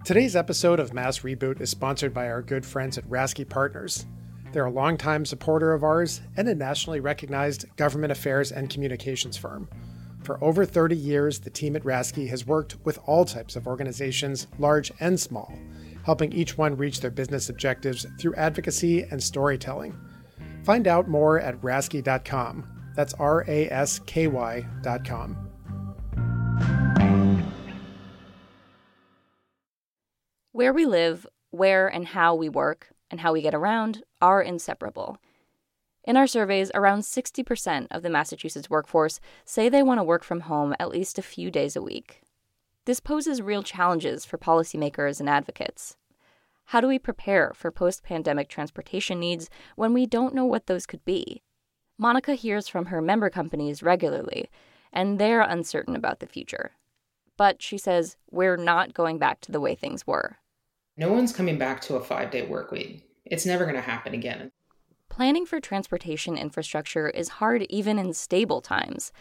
Today's 0.06 0.38
episode 0.38 0.80
of 0.80 0.94
Mass 0.94 1.20
Reboot 1.20 1.60
is 1.60 1.70
sponsored 1.70 2.14
by 2.14 2.30
our 2.30 2.42
good 2.42 2.66
friends 2.66 2.98
at 2.98 3.10
Rasky 3.10 3.48
Partners. 3.48 4.06
They're 4.54 4.66
a 4.66 4.72
longtime 4.72 5.26
supporter 5.26 5.74
of 5.74 5.84
ours 5.84 6.22
and 6.38 6.48
a 6.48 6.56
nationally 6.56 7.02
recognized 7.02 7.66
government 7.76 8.14
affairs 8.14 8.54
and 8.54 8.70
communications 8.70 9.36
firm. 9.36 9.68
For 10.26 10.44
over 10.44 10.66
30 10.66 10.96
years, 10.96 11.40
the 11.40 11.52
team 11.52 11.76
at 11.76 11.84
Rasky 11.84 12.28
has 12.30 12.48
worked 12.48 12.84
with 12.84 12.98
all 13.06 13.26
types 13.26 13.56
of 13.56 13.68
organizations, 13.68 14.48
large 14.58 14.92
and 15.00 15.20
small, 15.20 15.54
helping 16.04 16.34
each 16.34 16.58
one 16.58 16.76
reach 16.76 17.00
their 17.00 17.12
business 17.12 17.50
objectives 17.50 18.08
through 18.20 18.34
advocacy 18.34 19.04
and 19.04 19.22
storytelling. 19.22 19.96
Find 20.64 20.88
out 20.88 21.08
more 21.08 21.40
at 21.40 21.62
rasky.com. 21.62 22.68
That's 22.96 23.14
R 23.14 23.46
A 23.48 23.70
S 23.70 24.00
K 24.08 24.26
Y.com. 24.26 25.38
Where 30.54 30.74
we 30.74 30.88
live, 30.88 31.28
where 31.52 31.88
and 31.88 32.08
how 32.08 32.34
we 32.34 32.50
work, 32.50 32.88
and 33.12 33.20
how 33.20 33.32
we 33.34 33.44
get 33.44 33.54
around 33.54 34.02
are 34.24 34.42
inseparable. 34.42 35.20
In 36.06 36.18
our 36.18 36.28
surveys, 36.28 36.72
around 36.76 37.02
60% 37.02 37.88
of 37.90 38.04
the 38.04 38.12
Massachusetts 38.12 38.70
workforce 38.70 39.20
say 39.44 39.70
they 39.70 39.82
want 39.82 40.00
to 40.00 40.04
work 40.04 40.24
from 40.24 40.42
home 40.42 40.76
at 40.80 40.90
least 40.90 41.18
a 41.18 41.24
few 41.24 41.50
days 41.50 41.76
a 41.76 41.82
week. 41.82 42.22
This 42.86 43.00
poses 43.00 43.42
real 43.42 43.64
challenges 43.64 44.24
for 44.24 44.38
policymakers 44.38 45.20
and 45.20 45.28
advocates. 45.28 45.98
How 46.66 46.80
do 46.80 46.88
we 46.88 47.00
prepare 47.00 47.54
for 47.56 47.72
post 47.72 48.04
pandemic 48.04 48.50
transportation 48.50 49.20
needs 49.20 49.50
when 49.76 49.94
we 49.94 50.06
don't 50.06 50.36
know 50.36 50.46
what 50.46 50.68
those 50.68 50.86
could 50.86 51.04
be? 51.06 51.42
Monica 51.98 52.36
hears 52.36 52.68
from 52.68 52.88
her 52.88 53.02
member 53.02 53.32
companies 53.32 53.82
regularly, 53.82 54.50
and 54.94 55.18
they're 55.18 55.42
uncertain 55.42 55.96
about 55.96 56.20
the 56.20 56.28
future. 56.28 56.72
But 57.38 57.64
she 57.64 57.80
says, 57.80 58.18
we're 58.30 58.58
not 58.58 58.94
going 58.94 59.18
back 59.18 59.42
to 59.42 59.52
the 59.52 59.60
way 59.60 59.74
things 59.74 60.06
were. 60.06 60.38
No 60.98 61.12
one's 61.12 61.34
coming 61.34 61.58
back 61.58 61.82
to 61.82 61.96
a 61.96 62.04
five 62.04 62.30
day 62.30 62.46
work 62.46 62.72
week. 62.72 63.04
It's 63.26 63.46
never 63.46 63.64
going 63.64 63.76
to 63.76 63.82
happen 63.82 64.14
again. 64.14 64.52
Planning 65.16 65.46
for 65.46 65.62
transportation 65.62 66.38
infrastructure 66.38 67.10
is 67.10 67.40
hard 67.40 67.66
even 67.70 67.98
in 67.98 68.14
stable 68.14 68.60
times. 68.60 69.14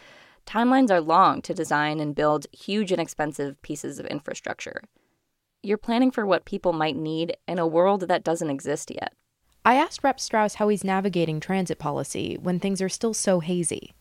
Timelines 0.45 0.91
are 0.91 1.01
long 1.01 1.41
to 1.43 1.55
design 1.55 2.01
and 2.01 2.17
build 2.17 2.49
huge 2.51 2.91
and 2.91 3.01
expensive 3.01 3.63
pieces 3.63 4.01
of 4.01 4.07
infrastructure. 4.07 4.83
You're 5.63 5.79
planning 5.79 6.11
for 6.11 6.27
what 6.27 6.47
people 6.47 6.73
might 6.73 6.97
need 6.97 7.37
in 7.47 7.61
a 7.61 7.67
world 7.69 8.09
that 8.09 8.25
doesn't 8.25 8.51
exist 8.51 8.91
yet. 8.91 9.13
I 9.65 9.77
asked 9.77 10.03
Rep 10.03 10.19
Straus 10.19 10.57
how 10.57 10.67
he's 10.67 10.83
navigating 10.83 11.39
transit 11.39 11.79
policy 11.79 12.39
when 12.43 12.59
things 12.59 12.83
are 12.83 12.89
still 12.89 13.15
so 13.15 13.39
hazy. 13.39 13.95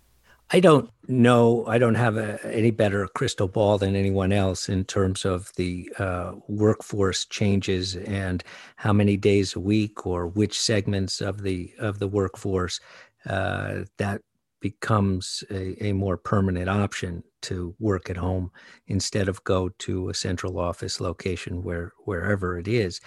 I 0.50 0.60
don't 0.60 0.90
know. 1.08 1.66
I 1.66 1.78
don't 1.78 1.96
have 1.96 2.18
a, 2.18 2.40
any 2.46 2.70
better 2.72 3.08
crystal 3.08 3.48
ball 3.48 3.78
than 3.78 3.96
anyone 3.96 4.32
else 4.32 4.70
in 4.70 4.86
terms 4.86 5.26
of 5.26 5.52
the 5.56 5.92
uh, 5.98 6.34
workforce 6.48 7.26
changes 7.26 7.96
and 7.96 8.44
how 8.76 8.94
many 8.94 9.18
days 9.18 9.56
a 9.56 9.60
week 9.60 10.06
or 10.06 10.28
which 10.28 10.60
segments 10.60 11.22
of 11.22 11.42
the 11.42 11.74
of 11.80 12.00
the 12.00 12.08
workforce 12.08 12.80
uh, 13.26 13.84
that 13.98 14.22
becomes 14.60 15.44
a, 15.52 15.88
a, 15.88 15.92
more 15.92 16.16
permanent 16.16 16.70
option 16.70 17.22
to 17.42 17.76
work 17.80 18.10
at 18.10 18.16
home 18.16 18.50
instead 18.88 19.28
of 19.28 19.44
go 19.44 19.68
to 19.78 20.08
a 20.08 20.14
central 20.14 20.58
office 20.58 21.02
location 21.02 21.64
where 21.64 21.92
wherever 22.06 22.58
it 22.58 22.68
is. 22.68 23.02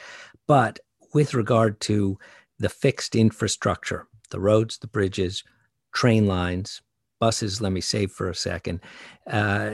But 0.47 0.79
with 1.15 1.33
regard 1.33 1.81
to 1.83 2.19
the 2.59 2.69
fixed 2.69 3.17
infrastructure, 3.17 4.07
the 4.31 4.41
roads, 4.41 4.79
the 4.79 4.87
bridges, 4.87 5.43
train 5.95 6.27
lines, 6.27 6.83
buses, 7.19 7.61
let 7.61 7.73
me 7.73 7.81
say 7.81 8.07
for 8.07 8.29
a 8.29 8.35
second, 8.35 8.81
uh, 9.27 9.71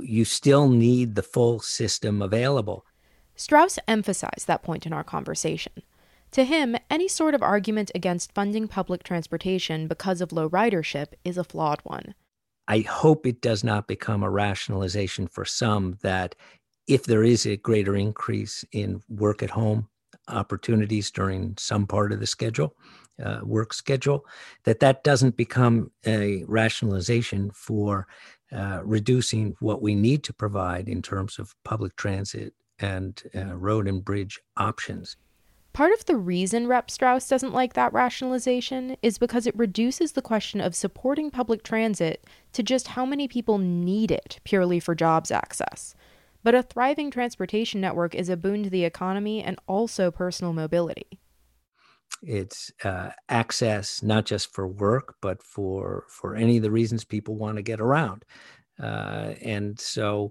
you 0.00 0.24
still 0.24 0.68
need 0.68 1.14
the 1.14 1.22
full 1.22 1.60
system 1.60 2.22
available. 2.22 2.84
Straus 3.34 3.78
emphasized 3.86 4.46
that 4.46 4.62
point 4.62 4.86
in 4.86 4.92
our 4.92 5.04
conversation. 5.04 5.72
To 6.32 6.44
him, 6.44 6.76
any 6.90 7.08
sort 7.08 7.34
of 7.34 7.42
argument 7.42 7.90
against 7.94 8.32
funding 8.32 8.68
public 8.68 9.02
transportation 9.02 9.86
because 9.86 10.20
of 10.20 10.32
low 10.32 10.48
ridership 10.48 11.08
is 11.24 11.38
a 11.38 11.44
flawed 11.44 11.80
one. 11.84 12.14
I 12.68 12.80
hope 12.80 13.26
it 13.26 13.40
does 13.40 13.62
not 13.62 13.86
become 13.86 14.22
a 14.22 14.30
rationalization 14.30 15.28
for 15.28 15.44
some 15.44 15.98
that 16.02 16.34
if 16.88 17.04
there 17.04 17.22
is 17.22 17.46
a 17.46 17.56
greater 17.56 17.96
increase 17.96 18.64
in 18.72 19.02
work 19.08 19.42
at 19.42 19.50
home 19.50 19.88
opportunities 20.28 21.10
during 21.10 21.54
some 21.58 21.86
part 21.86 22.12
of 22.12 22.20
the 22.20 22.26
schedule, 22.26 22.74
uh, 23.24 23.40
work 23.42 23.72
schedule, 23.72 24.24
that 24.64 24.80
that 24.80 25.04
doesn't 25.04 25.36
become 25.36 25.90
a 26.06 26.44
rationalization 26.46 27.50
for 27.52 28.06
uh, 28.52 28.80
reducing 28.84 29.56
what 29.60 29.82
we 29.82 29.94
need 29.94 30.22
to 30.24 30.32
provide 30.32 30.88
in 30.88 31.02
terms 31.02 31.38
of 31.38 31.54
public 31.64 31.96
transit 31.96 32.54
and 32.78 33.22
uh, 33.34 33.56
road 33.56 33.88
and 33.88 34.04
bridge 34.04 34.40
options. 34.56 35.16
Part 35.72 35.92
of 35.92 36.06
the 36.06 36.16
reason 36.16 36.68
Rep 36.68 36.90
Straus 36.90 37.28
doesn't 37.28 37.52
like 37.52 37.74
that 37.74 37.92
rationalization 37.92 38.96
is 39.02 39.18
because 39.18 39.46
it 39.46 39.54
reduces 39.58 40.12
the 40.12 40.22
question 40.22 40.58
of 40.58 40.74
supporting 40.74 41.30
public 41.30 41.62
transit 41.62 42.24
to 42.54 42.62
just 42.62 42.88
how 42.88 43.04
many 43.04 43.28
people 43.28 43.58
need 43.58 44.10
it 44.10 44.40
purely 44.44 44.80
for 44.80 44.94
jobs 44.94 45.30
access. 45.30 45.94
But 46.46 46.54
a 46.54 46.62
thriving 46.62 47.10
transportation 47.10 47.80
network 47.80 48.14
is 48.14 48.28
a 48.28 48.36
boon 48.36 48.62
to 48.62 48.70
the 48.70 48.84
economy 48.84 49.42
and 49.42 49.58
also 49.66 50.12
personal 50.12 50.52
mobility. 50.52 51.18
It's 52.22 52.70
uh, 52.84 53.10
access 53.28 54.00
not 54.00 54.26
just 54.26 54.54
for 54.54 54.68
work 54.68 55.16
but 55.20 55.42
for 55.42 56.04
for 56.08 56.36
any 56.36 56.58
of 56.58 56.62
the 56.62 56.70
reasons 56.70 57.02
people 57.02 57.34
want 57.34 57.56
to 57.56 57.62
get 57.62 57.80
around. 57.80 58.24
Uh, 58.80 59.34
and 59.42 59.80
so 59.80 60.30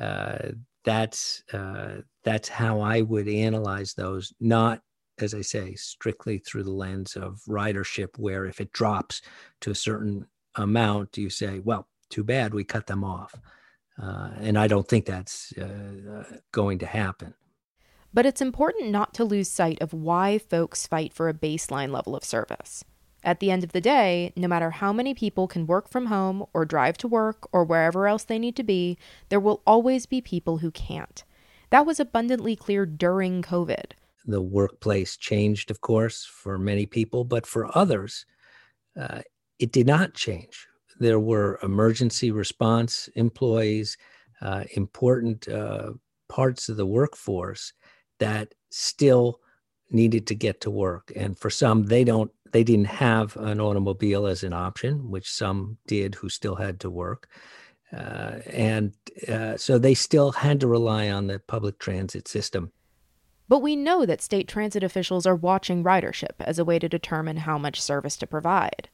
uh, 0.00 0.50
that's 0.84 1.42
uh, 1.52 2.02
that's 2.22 2.48
how 2.48 2.78
I 2.78 3.00
would 3.00 3.26
analyze 3.26 3.92
those 3.92 4.32
not 4.38 4.82
as 5.18 5.34
I 5.34 5.40
say 5.40 5.74
strictly 5.74 6.38
through 6.38 6.62
the 6.62 6.70
lens 6.70 7.16
of 7.16 7.42
ridership 7.48 8.16
where 8.18 8.46
if 8.46 8.60
it 8.60 8.72
drops 8.72 9.20
to 9.62 9.72
a 9.72 9.74
certain 9.74 10.28
amount 10.54 11.18
you 11.18 11.28
say 11.28 11.58
well 11.58 11.88
too 12.08 12.22
bad 12.22 12.54
we 12.54 12.62
cut 12.62 12.86
them 12.86 13.02
off 13.02 13.34
uh, 14.02 14.30
and 14.38 14.58
I 14.58 14.66
don't 14.66 14.86
think 14.86 15.06
that's 15.06 15.52
uh, 15.56 16.24
going 16.52 16.78
to 16.80 16.86
happen 16.86 17.34
but 18.16 18.24
it's 18.24 18.40
important 18.40 18.90
not 18.90 19.12
to 19.12 19.24
lose 19.24 19.46
sight 19.46 19.76
of 19.82 19.92
why 19.92 20.38
folks 20.38 20.86
fight 20.86 21.12
for 21.12 21.28
a 21.28 21.34
baseline 21.34 21.92
level 21.92 22.16
of 22.16 22.24
service. 22.24 22.82
At 23.22 23.40
the 23.40 23.50
end 23.50 23.62
of 23.62 23.72
the 23.72 23.80
day, 23.82 24.32
no 24.34 24.48
matter 24.48 24.70
how 24.70 24.90
many 24.90 25.12
people 25.12 25.46
can 25.46 25.66
work 25.66 25.90
from 25.90 26.06
home 26.06 26.46
or 26.54 26.64
drive 26.64 26.96
to 26.98 27.08
work 27.08 27.46
or 27.52 27.62
wherever 27.62 28.06
else 28.06 28.24
they 28.24 28.38
need 28.38 28.56
to 28.56 28.62
be, 28.62 28.96
there 29.28 29.38
will 29.38 29.62
always 29.66 30.06
be 30.06 30.22
people 30.22 30.58
who 30.58 30.70
can't. 30.70 31.24
That 31.68 31.84
was 31.84 32.00
abundantly 32.00 32.56
clear 32.56 32.86
during 32.86 33.42
COVID. 33.42 33.92
The 34.24 34.40
workplace 34.40 35.18
changed, 35.18 35.70
of 35.70 35.82
course, 35.82 36.24
for 36.24 36.56
many 36.56 36.86
people, 36.86 37.24
but 37.24 37.44
for 37.44 37.76
others, 37.76 38.24
uh, 38.98 39.20
it 39.58 39.72
did 39.72 39.86
not 39.86 40.14
change. 40.14 40.66
There 40.98 41.20
were 41.20 41.58
emergency 41.62 42.30
response 42.30 43.08
employees, 43.14 43.96
uh, 44.40 44.64
important 44.74 45.48
uh, 45.48 45.92
parts 46.28 46.68
of 46.68 46.76
the 46.76 46.86
workforce 46.86 47.72
that 48.18 48.54
still 48.70 49.40
needed 49.90 50.26
to 50.26 50.34
get 50.34 50.60
to 50.60 50.70
work 50.70 51.12
and 51.14 51.38
for 51.38 51.48
some 51.48 51.84
they 51.84 52.02
don't 52.02 52.30
they 52.52 52.64
didn't 52.64 52.86
have 52.86 53.36
an 53.36 53.60
automobile 53.60 54.26
as 54.26 54.42
an 54.42 54.52
option, 54.52 55.10
which 55.10 55.30
some 55.30 55.76
did 55.86 56.14
who 56.14 56.28
still 56.28 56.54
had 56.54 56.80
to 56.80 56.90
work. 56.90 57.28
Uh, 57.92 58.38
and 58.50 58.94
uh, 59.28 59.56
so 59.56 59.78
they 59.78 59.94
still 59.94 60.32
had 60.32 60.60
to 60.60 60.66
rely 60.66 61.10
on 61.10 61.26
the 61.26 61.38
public 61.38 61.78
transit 61.78 62.26
system. 62.26 62.72
But 63.48 63.60
we 63.60 63.76
know 63.76 64.04
that 64.06 64.22
state 64.22 64.48
transit 64.48 64.82
officials 64.82 65.26
are 65.26 65.36
watching 65.36 65.84
ridership 65.84 66.34
as 66.40 66.58
a 66.58 66.64
way 66.64 66.78
to 66.78 66.88
determine 66.88 67.38
how 67.38 67.58
much 67.58 67.80
service 67.80 68.16
to 68.16 68.26
provide. 68.26 68.88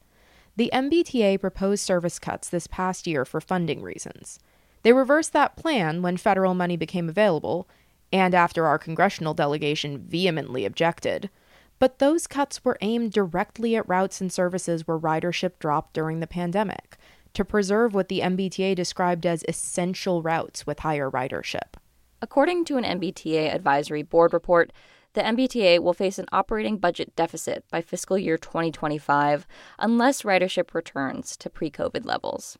The 0.55 0.69
MBTA 0.71 1.39
proposed 1.39 1.83
service 1.83 2.19
cuts 2.19 2.49
this 2.49 2.67
past 2.67 3.07
year 3.07 3.25
for 3.25 3.41
funding 3.41 3.81
reasons. 3.81 4.39
They 4.83 4.93
reversed 4.93 5.33
that 5.33 5.55
plan 5.55 6.01
when 6.01 6.17
federal 6.17 6.53
money 6.53 6.77
became 6.77 7.09
available, 7.09 7.67
and 8.11 8.35
after 8.35 8.67
our 8.67 8.77
congressional 8.77 9.33
delegation 9.33 9.97
vehemently 9.97 10.65
objected. 10.65 11.31
But 11.79 11.97
those 11.97 12.27
cuts 12.27 12.63
were 12.63 12.77
aimed 12.81 13.11
directly 13.13 13.75
at 13.75 13.89
routes 13.89 14.21
and 14.21 14.31
services 14.31 14.87
where 14.87 14.99
ridership 14.99 15.57
dropped 15.57 15.93
during 15.93 16.19
the 16.19 16.27
pandemic, 16.27 16.97
to 17.33 17.43
preserve 17.43 17.95
what 17.95 18.09
the 18.09 18.19
MBTA 18.19 18.75
described 18.75 19.25
as 19.25 19.43
essential 19.47 20.21
routes 20.21 20.67
with 20.67 20.79
higher 20.79 21.09
ridership. 21.09 21.75
According 22.21 22.65
to 22.65 22.77
an 22.77 22.83
MBTA 22.83 23.53
advisory 23.53 24.03
board 24.03 24.33
report, 24.33 24.71
the 25.13 25.21
MBTA 25.21 25.79
will 25.79 25.93
face 25.93 26.17
an 26.17 26.25
operating 26.31 26.77
budget 26.77 27.15
deficit 27.15 27.63
by 27.69 27.81
fiscal 27.81 28.17
year 28.17 28.37
2025 28.37 29.47
unless 29.79 30.23
ridership 30.23 30.73
returns 30.73 31.37
to 31.37 31.49
pre 31.49 31.69
COVID 31.69 32.05
levels. 32.05 32.57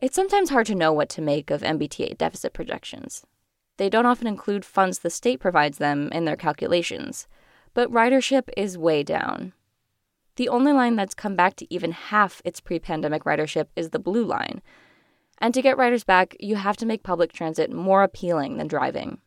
It's 0.00 0.14
sometimes 0.14 0.50
hard 0.50 0.66
to 0.66 0.76
know 0.76 0.92
what 0.92 1.08
to 1.10 1.22
make 1.22 1.50
of 1.50 1.62
MBTA 1.62 2.16
deficit 2.16 2.52
projections. 2.52 3.24
They 3.78 3.88
don't 3.88 4.06
often 4.06 4.28
include 4.28 4.64
funds 4.64 5.00
the 5.00 5.10
state 5.10 5.40
provides 5.40 5.78
them 5.78 6.08
in 6.12 6.24
their 6.24 6.36
calculations, 6.36 7.26
but 7.74 7.90
ridership 7.90 8.48
is 8.56 8.78
way 8.78 9.02
down. 9.02 9.52
The 10.36 10.48
only 10.48 10.72
line 10.72 10.94
that's 10.94 11.14
come 11.14 11.34
back 11.34 11.56
to 11.56 11.74
even 11.74 11.90
half 11.90 12.40
its 12.44 12.60
pre 12.60 12.78
pandemic 12.78 13.24
ridership 13.24 13.66
is 13.74 13.90
the 13.90 13.98
Blue 13.98 14.24
Line. 14.24 14.62
And 15.38 15.52
to 15.54 15.62
get 15.62 15.76
riders 15.76 16.04
back, 16.04 16.36
you 16.38 16.56
have 16.56 16.76
to 16.76 16.86
make 16.86 17.02
public 17.02 17.32
transit 17.32 17.72
more 17.72 18.04
appealing 18.04 18.56
than 18.56 18.68
driving. 18.68 19.20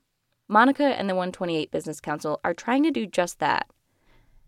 Monica 0.52 0.84
and 0.84 1.10
the 1.10 1.16
128 1.16 1.72
Business 1.72 2.02
Council 2.02 2.42
are 2.44 2.54
trying 2.54 2.84
to 2.84 2.92
do 2.92 3.08
just 3.08 3.40
that. 3.40 3.70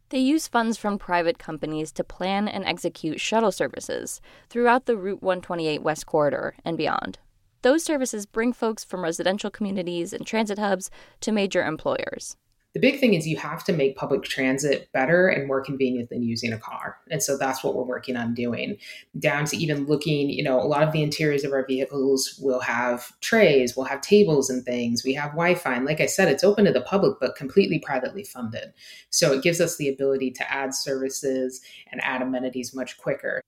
They 0.10 0.19
use 0.19 0.50
funds 0.50 0.77
from 0.77 1.00
private 1.00 1.39
companies 1.39 1.93
to 1.93 2.03
plan 2.03 2.50
and 2.50 2.65
execute 2.65 3.22
shuttle 3.22 3.53
services 3.53 4.19
throughout 4.50 4.86
the 4.86 4.98
Route 4.98 5.24
128 5.24 5.81
West 5.81 6.05
Corridor 6.05 6.55
and 6.65 6.77
beyond. 6.77 7.19
Those 7.62 7.86
services 7.86 8.25
bring 8.25 8.51
folks 8.51 8.83
from 8.83 9.01
residential 9.01 9.50
communities 9.50 10.12
and 10.12 10.27
transit 10.27 10.60
hubs 10.60 10.91
to 11.22 11.31
major 11.31 11.63
employers 11.63 12.36
the 12.74 12.80
big 12.80 13.00
thing 13.00 13.13
is 13.13 13.27
you 13.27 13.38
have 13.38 13.63
to 13.65 13.74
make 13.74 13.96
public 13.96 14.24
transit 14.24 14.92
better 14.92 15.27
and 15.27 15.48
more 15.48 15.62
convenient 15.62 16.10
than 16.10 16.24
using 16.24 16.51
a 16.51 16.58
car. 16.58 16.98
And 17.12 17.22
so 17.22 17.38
that's 17.38 17.63
what 17.63 17.75
we're 17.75 17.84
working 17.84 18.18
on 18.18 18.34
doing, 18.34 18.77
down 19.20 19.46
to 19.46 19.58
even 19.58 19.86
looking, 19.86 20.32
you 20.32 20.44
know, 20.44 20.60
a 20.60 20.65
lot 20.65 20.82
of 20.82 20.92
the 20.92 21.03
interiors 21.03 21.44
of 21.44 21.53
our 21.53 21.65
vehicles 21.68 22.39
will 22.42 22.62
have 22.62 23.20
trays, 23.22 23.75
will 23.75 23.84
have 23.84 24.01
tables 24.01 24.50
and 24.50 24.65
things. 24.65 25.03
We 25.03 25.13
have 25.13 25.32
Wi 25.32 25.53
Fi. 25.53 25.75
And 25.75 25.86
like 25.86 26.01
I 26.01 26.08
said, 26.08 26.30
it's 26.30 26.44
open 26.44 26.65
to 26.65 26.72
the 26.72 26.82
public, 26.82 27.20
but 27.20 27.36
completely 27.36 27.77
privately 27.77 28.24
funded. 28.24 28.74
So 29.12 29.34
it 29.34 29.44
gives 29.44 29.62
us 29.62 29.77
the 29.77 29.89
ability 29.89 30.32
to 30.32 30.51
add 30.51 30.74
services 30.74 31.62
and 31.92 32.03
add 32.03 32.24
amenities 32.24 32.74
much 32.74 32.98
quicker. 32.98 33.42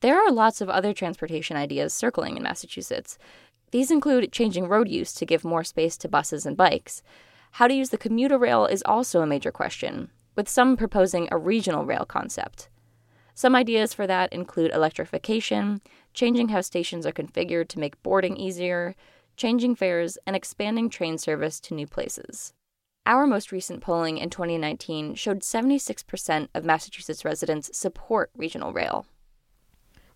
There 0.00 0.18
are 0.18 0.32
lots 0.32 0.62
of 0.62 0.70
other 0.70 0.94
transportation 0.94 1.56
ideas 1.58 1.92
circling 1.92 2.38
in 2.38 2.42
Massachusetts. 2.42 3.18
These 3.72 3.90
include 3.90 4.32
changing 4.32 4.68
road 4.68 4.88
use 4.88 5.12
to 5.14 5.26
give 5.26 5.44
more 5.44 5.64
space 5.64 5.98
to 5.98 6.08
buses 6.08 6.46
and 6.46 6.56
bikes 6.56 7.02
how 7.52 7.68
to 7.68 7.74
use 7.74 7.90
the 7.90 7.98
commuter 7.98 8.38
rail 8.38 8.64
is 8.64 8.82
also 8.86 9.20
a 9.20 9.26
major 9.26 9.52
question, 9.52 10.10
with 10.36 10.48
some 10.48 10.76
proposing 10.76 11.28
a 11.30 11.36
regional 11.36 11.84
rail 11.84 12.06
concept. 12.06 12.70
Some 13.34 13.54
ideas 13.54 13.92
for 13.92 14.06
that 14.06 14.32
include 14.32 14.72
electrification, 14.72 15.82
changing 16.14 16.48
how 16.48 16.62
stations 16.62 17.06
are 17.06 17.12
configured 17.12 17.68
to 17.68 17.78
make 17.78 18.02
boarding 18.02 18.36
easier, 18.38 18.94
changing 19.36 19.74
fares, 19.74 20.16
and 20.26 20.34
expanding 20.34 20.88
train 20.88 21.18
service 21.18 21.60
to 21.60 21.74
new 21.74 21.86
places. 21.86 22.54
Our 23.04 23.26
most 23.26 23.52
recent 23.52 23.82
polling 23.82 24.16
in 24.16 24.30
2019 24.30 25.14
showed 25.14 25.40
76% 25.40 26.48
of 26.54 26.64
Massachusetts 26.64 27.24
residents 27.24 27.76
support 27.76 28.30
regional 28.34 28.72
rail. 28.72 29.06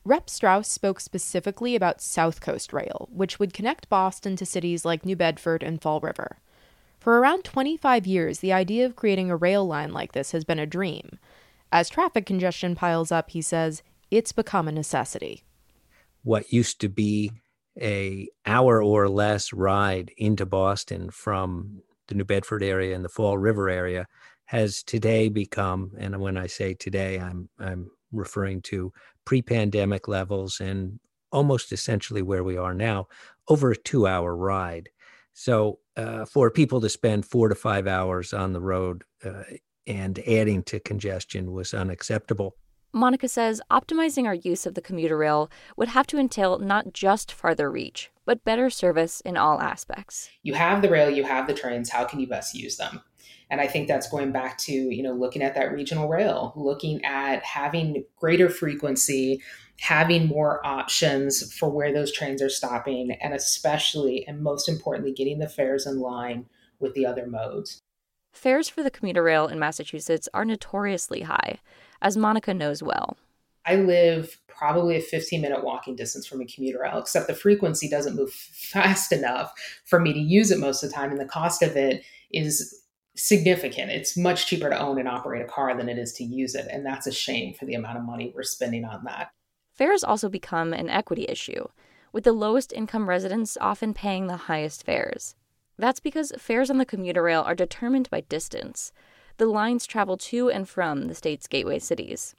Rep 0.04 0.30
Straus 0.30 0.68
spoke 0.68 1.00
specifically 1.00 1.74
about 1.74 2.00
South 2.00 2.40
Coast 2.40 2.72
Rail, 2.72 3.08
which 3.12 3.38
would 3.38 3.52
connect 3.52 3.88
Boston 3.88 4.36
to 4.36 4.46
cities 4.46 4.84
like 4.84 5.04
New 5.04 5.16
Bedford 5.16 5.62
and 5.62 5.82
Fall 5.82 6.00
River. 6.00 6.38
For 7.06 7.20
around 7.20 7.44
25 7.44 8.04
years, 8.04 8.40
the 8.40 8.52
idea 8.52 8.84
of 8.84 8.96
creating 8.96 9.30
a 9.30 9.36
rail 9.36 9.64
line 9.64 9.92
like 9.92 10.10
this 10.10 10.32
has 10.32 10.42
been 10.42 10.58
a 10.58 10.66
dream. 10.66 11.20
As 11.70 11.88
traffic 11.88 12.26
congestion 12.26 12.74
piles 12.74 13.12
up, 13.12 13.30
he 13.30 13.40
says, 13.40 13.84
it's 14.10 14.32
become 14.32 14.66
a 14.66 14.72
necessity. 14.72 15.44
What 16.24 16.52
used 16.52 16.80
to 16.80 16.88
be 16.88 17.30
a 17.80 18.28
hour 18.44 18.82
or 18.82 19.08
less 19.08 19.52
ride 19.52 20.10
into 20.16 20.44
Boston 20.46 21.08
from 21.10 21.80
the 22.08 22.16
New 22.16 22.24
Bedford 22.24 22.64
area 22.64 22.96
and 22.96 23.04
the 23.04 23.08
Fall 23.08 23.38
River 23.38 23.70
area 23.70 24.08
has 24.46 24.82
today 24.82 25.28
become, 25.28 25.92
and 25.96 26.20
when 26.20 26.36
I 26.36 26.48
say 26.48 26.74
today, 26.74 27.20
I'm 27.20 27.48
I'm 27.60 27.88
referring 28.10 28.62
to 28.62 28.92
pre-pandemic 29.24 30.08
levels 30.08 30.58
and 30.58 30.98
almost 31.30 31.70
essentially 31.70 32.22
where 32.22 32.42
we 32.42 32.56
are 32.56 32.74
now, 32.74 33.06
over 33.46 33.70
a 33.70 33.76
two-hour 33.76 34.34
ride. 34.34 34.88
So 35.38 35.80
uh, 35.98 36.24
for 36.24 36.50
people 36.50 36.80
to 36.80 36.88
spend 36.88 37.26
four 37.26 37.50
to 37.50 37.54
five 37.54 37.86
hours 37.86 38.32
on 38.32 38.54
the 38.54 38.60
road 38.60 39.04
uh, 39.22 39.42
and 39.86 40.18
adding 40.20 40.62
to 40.62 40.80
congestion 40.80 41.52
was 41.52 41.74
unacceptable. 41.74 42.56
Monica 42.94 43.28
says 43.28 43.60
optimizing 43.70 44.24
our 44.24 44.34
use 44.34 44.64
of 44.64 44.72
the 44.72 44.80
commuter 44.80 45.18
rail 45.18 45.50
would 45.76 45.88
have 45.88 46.06
to 46.06 46.18
entail 46.18 46.58
not 46.58 46.94
just 46.94 47.30
farther 47.30 47.70
reach, 47.70 48.10
but 48.24 48.44
better 48.44 48.70
service 48.70 49.20
in 49.20 49.36
all 49.36 49.60
aspects. 49.60 50.30
You 50.42 50.54
have 50.54 50.80
the 50.80 50.88
rail, 50.88 51.10
you 51.10 51.24
have 51.24 51.46
the 51.46 51.52
trains, 51.52 51.90
how 51.90 52.06
can 52.06 52.18
you 52.18 52.26
best 52.26 52.54
use 52.54 52.78
them? 52.78 53.02
And 53.50 53.60
I 53.60 53.66
think 53.66 53.88
that's 53.88 54.08
going 54.08 54.32
back 54.32 54.56
to, 54.58 54.72
you 54.72 55.02
know, 55.02 55.12
looking 55.12 55.42
at 55.42 55.54
that 55.54 55.70
regional 55.70 56.08
rail, 56.08 56.54
looking 56.56 57.04
at 57.04 57.44
having 57.44 58.06
greater 58.16 58.48
frequency 58.48 59.42
having 59.80 60.26
more 60.26 60.64
options 60.66 61.52
for 61.54 61.68
where 61.68 61.92
those 61.92 62.12
trains 62.12 62.42
are 62.42 62.48
stopping, 62.48 63.12
and 63.20 63.34
especially 63.34 64.26
and 64.26 64.42
most 64.42 64.68
importantly, 64.68 65.12
getting 65.12 65.38
the 65.38 65.48
fares 65.48 65.86
in 65.86 66.00
line 66.00 66.46
with 66.78 66.94
the 66.94 67.06
other 67.06 67.26
modes. 67.26 67.80
Fares 68.32 68.68
for 68.68 68.82
the 68.82 68.90
commuter 68.90 69.22
rail 69.22 69.46
in 69.46 69.58
Massachusetts 69.58 70.28
are 70.34 70.44
notoriously 70.44 71.22
high, 71.22 71.58
as 72.02 72.16
Monica 72.16 72.52
knows 72.52 72.82
well. 72.82 73.16
I 73.64 73.76
live 73.76 74.38
probably 74.46 74.96
a 74.96 75.00
15 75.00 75.40
minute 75.40 75.64
walking 75.64 75.96
distance 75.96 76.26
from 76.26 76.40
a 76.40 76.46
commuter 76.46 76.80
rail, 76.80 76.98
except 76.98 77.26
the 77.26 77.34
frequency 77.34 77.88
doesn't 77.88 78.16
move 78.16 78.32
fast 78.32 79.12
enough 79.12 79.52
for 79.84 80.00
me 80.00 80.12
to 80.12 80.18
use 80.18 80.50
it 80.50 80.58
most 80.58 80.82
of 80.82 80.90
the 80.90 80.94
time. 80.94 81.10
And 81.10 81.20
the 81.20 81.26
cost 81.26 81.62
of 81.62 81.76
it 81.76 82.02
is 82.30 82.82
significant. 83.16 83.90
It's 83.90 84.16
much 84.16 84.46
cheaper 84.46 84.70
to 84.70 84.78
own 84.78 84.98
and 84.98 85.08
operate 85.08 85.42
a 85.42 85.48
car 85.48 85.76
than 85.76 85.88
it 85.88 85.98
is 85.98 86.12
to 86.14 86.24
use 86.24 86.54
it. 86.54 86.68
And 86.70 86.84
that's 86.84 87.06
a 87.06 87.12
shame 87.12 87.54
for 87.54 87.64
the 87.64 87.74
amount 87.74 87.98
of 87.98 88.04
money 88.04 88.32
we're 88.34 88.42
spending 88.42 88.84
on 88.84 89.04
that. 89.04 89.30
Fares 89.76 90.02
also 90.02 90.28
become 90.28 90.72
an 90.72 90.88
equity 90.88 91.26
issue, 91.28 91.66
with 92.10 92.24
the 92.24 92.32
lowest 92.32 92.72
income 92.72 93.08
residents 93.08 93.58
often 93.60 93.92
paying 93.92 94.26
the 94.26 94.36
highest 94.36 94.84
fares. 94.84 95.34
That's 95.78 96.00
because 96.00 96.32
fares 96.38 96.70
on 96.70 96.78
the 96.78 96.86
commuter 96.86 97.22
rail 97.22 97.42
are 97.42 97.54
determined 97.54 98.08
by 98.08 98.22
distance. 98.22 98.90
The 99.36 99.44
lines 99.44 99.86
travel 99.86 100.16
to 100.16 100.48
and 100.48 100.66
from 100.66 101.08
the 101.08 101.14
state's 101.14 101.46
gateway 101.46 101.78
cities. 101.78 102.34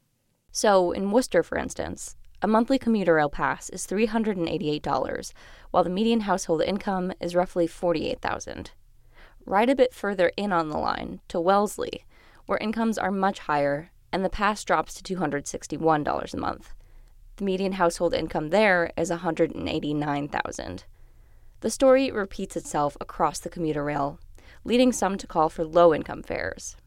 So, 0.52 0.92
in 0.92 1.12
Worcester, 1.12 1.44
for 1.44 1.60
instance, 1.60 2.16
a 2.42 2.48
monthly 2.48 2.80
commuter 2.80 3.14
rail 3.14 3.30
pass 3.30 3.70
is 3.70 3.86
$388, 3.86 5.34
while 5.70 5.84
the 5.84 5.92
median 5.92 6.22
household 6.22 6.64
income 6.64 7.14
is 7.20 7.36
roughly 7.36 7.68
48,000. 7.68 8.72
Ride 9.46 9.70
a 9.70 9.76
bit 9.76 9.94
further 9.94 10.32
in 10.36 10.52
on 10.52 10.70
the 10.70 10.78
line 10.78 11.20
to 11.28 11.40
Wellesley, 11.40 12.06
where 12.48 12.58
incomes 12.58 12.98
are 12.98 13.12
much 13.12 13.40
higher 13.40 13.92
and 14.12 14.26
the 14.26 14.30
pass 14.30 14.64
drops 14.64 14.96
to 14.96 15.16
$261 15.16 16.34
a 16.34 16.38
month. 16.38 16.74
The 17.38 17.46
median 17.46 17.74
household 17.74 18.16
income 18.16 18.50
there 18.50 18.92
is 18.98 19.12
189,000. 19.12 20.84
The 21.62 21.70
story 21.70 22.12
repeats 22.12 22.56
itself 22.56 22.98
across 23.00 23.40
the 23.40 23.50
commuter 23.50 23.84
rail, 23.84 24.20
leading 24.64 24.92
some 24.92 25.18
to 25.20 25.28
call 25.28 25.50
for 25.50 25.64
low-income 25.64 26.24
fares. 26.24 26.78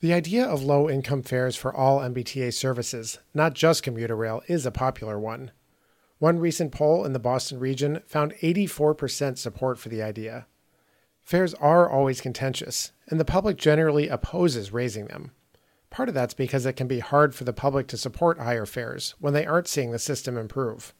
The 0.00 0.14
idea 0.14 0.46
of 0.46 0.62
low 0.62 0.88
income 0.88 1.22
fares 1.22 1.56
for 1.56 1.74
all 1.74 2.00
MBTA 2.00 2.54
services, 2.54 3.18
not 3.34 3.52
just 3.52 3.82
commuter 3.82 4.16
rail, 4.16 4.42
is 4.48 4.64
a 4.64 4.70
popular 4.70 5.18
one. 5.18 5.50
One 6.18 6.38
recent 6.38 6.72
poll 6.72 7.04
in 7.04 7.12
the 7.12 7.18
Boston 7.18 7.58
region 7.58 8.00
found 8.06 8.32
84% 8.42 9.36
support 9.36 9.78
for 9.78 9.90
the 9.90 10.02
idea. 10.02 10.46
Fares 11.20 11.52
are 11.54 11.90
always 11.90 12.22
contentious, 12.22 12.92
and 13.08 13.20
the 13.20 13.26
public 13.26 13.58
generally 13.58 14.08
opposes 14.08 14.72
raising 14.72 15.06
them. 15.06 15.32
Part 15.96 16.10
of 16.10 16.14
that's 16.14 16.34
because 16.34 16.66
it 16.66 16.74
can 16.74 16.88
be 16.88 16.98
hard 16.98 17.34
for 17.34 17.44
the 17.44 17.54
public 17.54 17.86
to 17.86 17.96
support 17.96 18.38
higher 18.38 18.66
fares 18.66 19.14
when 19.18 19.32
they 19.32 19.46
aren't 19.46 19.66
seeing 19.66 19.92
the 19.92 19.98
system 19.98 20.36
improve. 20.36 20.92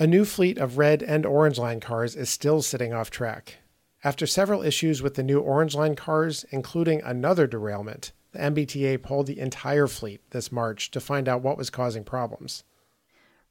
A 0.00 0.06
new 0.08 0.24
fleet 0.24 0.58
of 0.58 0.78
red 0.78 1.00
and 1.00 1.24
orange 1.24 1.60
line 1.60 1.78
cars 1.78 2.16
is 2.16 2.28
still 2.28 2.60
sitting 2.60 2.92
off 2.92 3.08
track. 3.08 3.58
After 4.02 4.26
several 4.26 4.64
issues 4.64 5.00
with 5.00 5.14
the 5.14 5.22
new 5.22 5.38
orange 5.38 5.76
line 5.76 5.94
cars, 5.94 6.44
including 6.50 7.02
another 7.02 7.46
derailment, 7.46 8.10
The 8.32 8.40
MBTA 8.40 9.00
pulled 9.00 9.28
the 9.28 9.38
entire 9.38 9.86
fleet 9.86 10.20
this 10.30 10.50
March 10.50 10.90
to 10.90 10.98
find 10.98 11.28
out 11.28 11.42
what 11.42 11.56
was 11.56 11.70
causing 11.70 12.02
problems. 12.02 12.64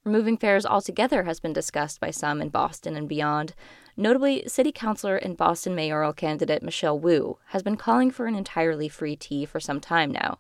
Removing 0.04 0.36
fares 0.36 0.66
altogether 0.66 1.24
has 1.24 1.40
been 1.40 1.54
discussed 1.54 2.02
by 2.02 2.12
some 2.12 2.42
in 2.42 2.50
Boston 2.50 2.98
and 2.98 3.08
beyond. 3.08 3.56
Notably, 3.96 4.44
City 4.48 4.74
Councilor 4.74 5.16
and 5.16 5.38
Boston 5.38 5.74
mayoral 5.74 6.12
candidate 6.12 6.62
Michelle 6.62 7.00
Wu 7.00 7.38
has 7.52 7.64
been 7.64 7.78
calling 7.78 8.12
for 8.12 8.26
an 8.26 8.36
entirely 8.36 8.90
free 8.90 9.16
T 9.16 9.46
for 9.46 9.62
some 9.62 9.80
time 9.80 10.12
now. 10.12 10.38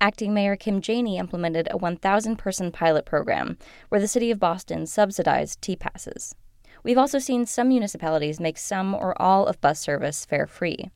Acting 0.00 0.34
Mayor 0.34 0.56
Kim 0.56 0.80
Janey 0.80 1.18
implemented 1.18 1.68
a 1.70 1.76
1,000 1.76 2.36
person 2.36 2.70
pilot 2.70 3.04
program 3.04 3.56
where 3.88 4.00
the 4.00 4.08
City 4.08 4.30
of 4.30 4.38
Boston 4.38 4.86
subsidized 4.86 5.62
T 5.62 5.76
passes. 5.76 6.34
We've 6.82 6.98
also 6.98 7.18
seen 7.18 7.46
some 7.46 7.68
municipalities 7.68 8.38
make 8.38 8.58
some 8.58 8.94
or 8.94 9.20
all 9.20 9.46
of 9.46 9.60
bus 9.60 9.80
service 9.80 10.24
fare 10.24 10.46
free. 10.46 10.90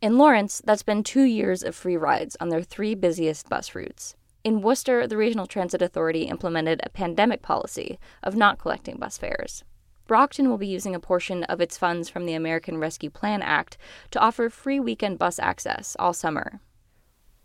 In 0.00 0.18
Lawrence, 0.18 0.60
that's 0.64 0.82
been 0.82 1.02
two 1.02 1.22
years 1.22 1.62
of 1.62 1.76
free 1.76 1.96
rides 1.96 2.36
on 2.40 2.48
their 2.48 2.62
three 2.62 2.94
busiest 2.94 3.48
bus 3.48 3.74
routes. 3.74 4.16
In 4.42 4.60
Worcester, 4.60 5.06
the 5.06 5.16
Regional 5.16 5.46
Transit 5.46 5.80
Authority 5.80 6.24
implemented 6.24 6.80
a 6.82 6.90
pandemic 6.90 7.40
policy 7.40 7.98
of 8.22 8.36
not 8.36 8.58
collecting 8.58 8.98
bus 8.98 9.16
fares. 9.16 9.64
Brockton 10.06 10.50
will 10.50 10.58
be 10.58 10.66
using 10.66 10.94
a 10.94 11.00
portion 11.00 11.44
of 11.44 11.62
its 11.62 11.78
funds 11.78 12.10
from 12.10 12.26
the 12.26 12.34
American 12.34 12.76
Rescue 12.76 13.08
Plan 13.08 13.40
Act 13.40 13.78
to 14.10 14.20
offer 14.20 14.50
free 14.50 14.78
weekend 14.78 15.18
bus 15.18 15.38
access 15.38 15.96
all 15.98 16.12
summer. 16.12 16.60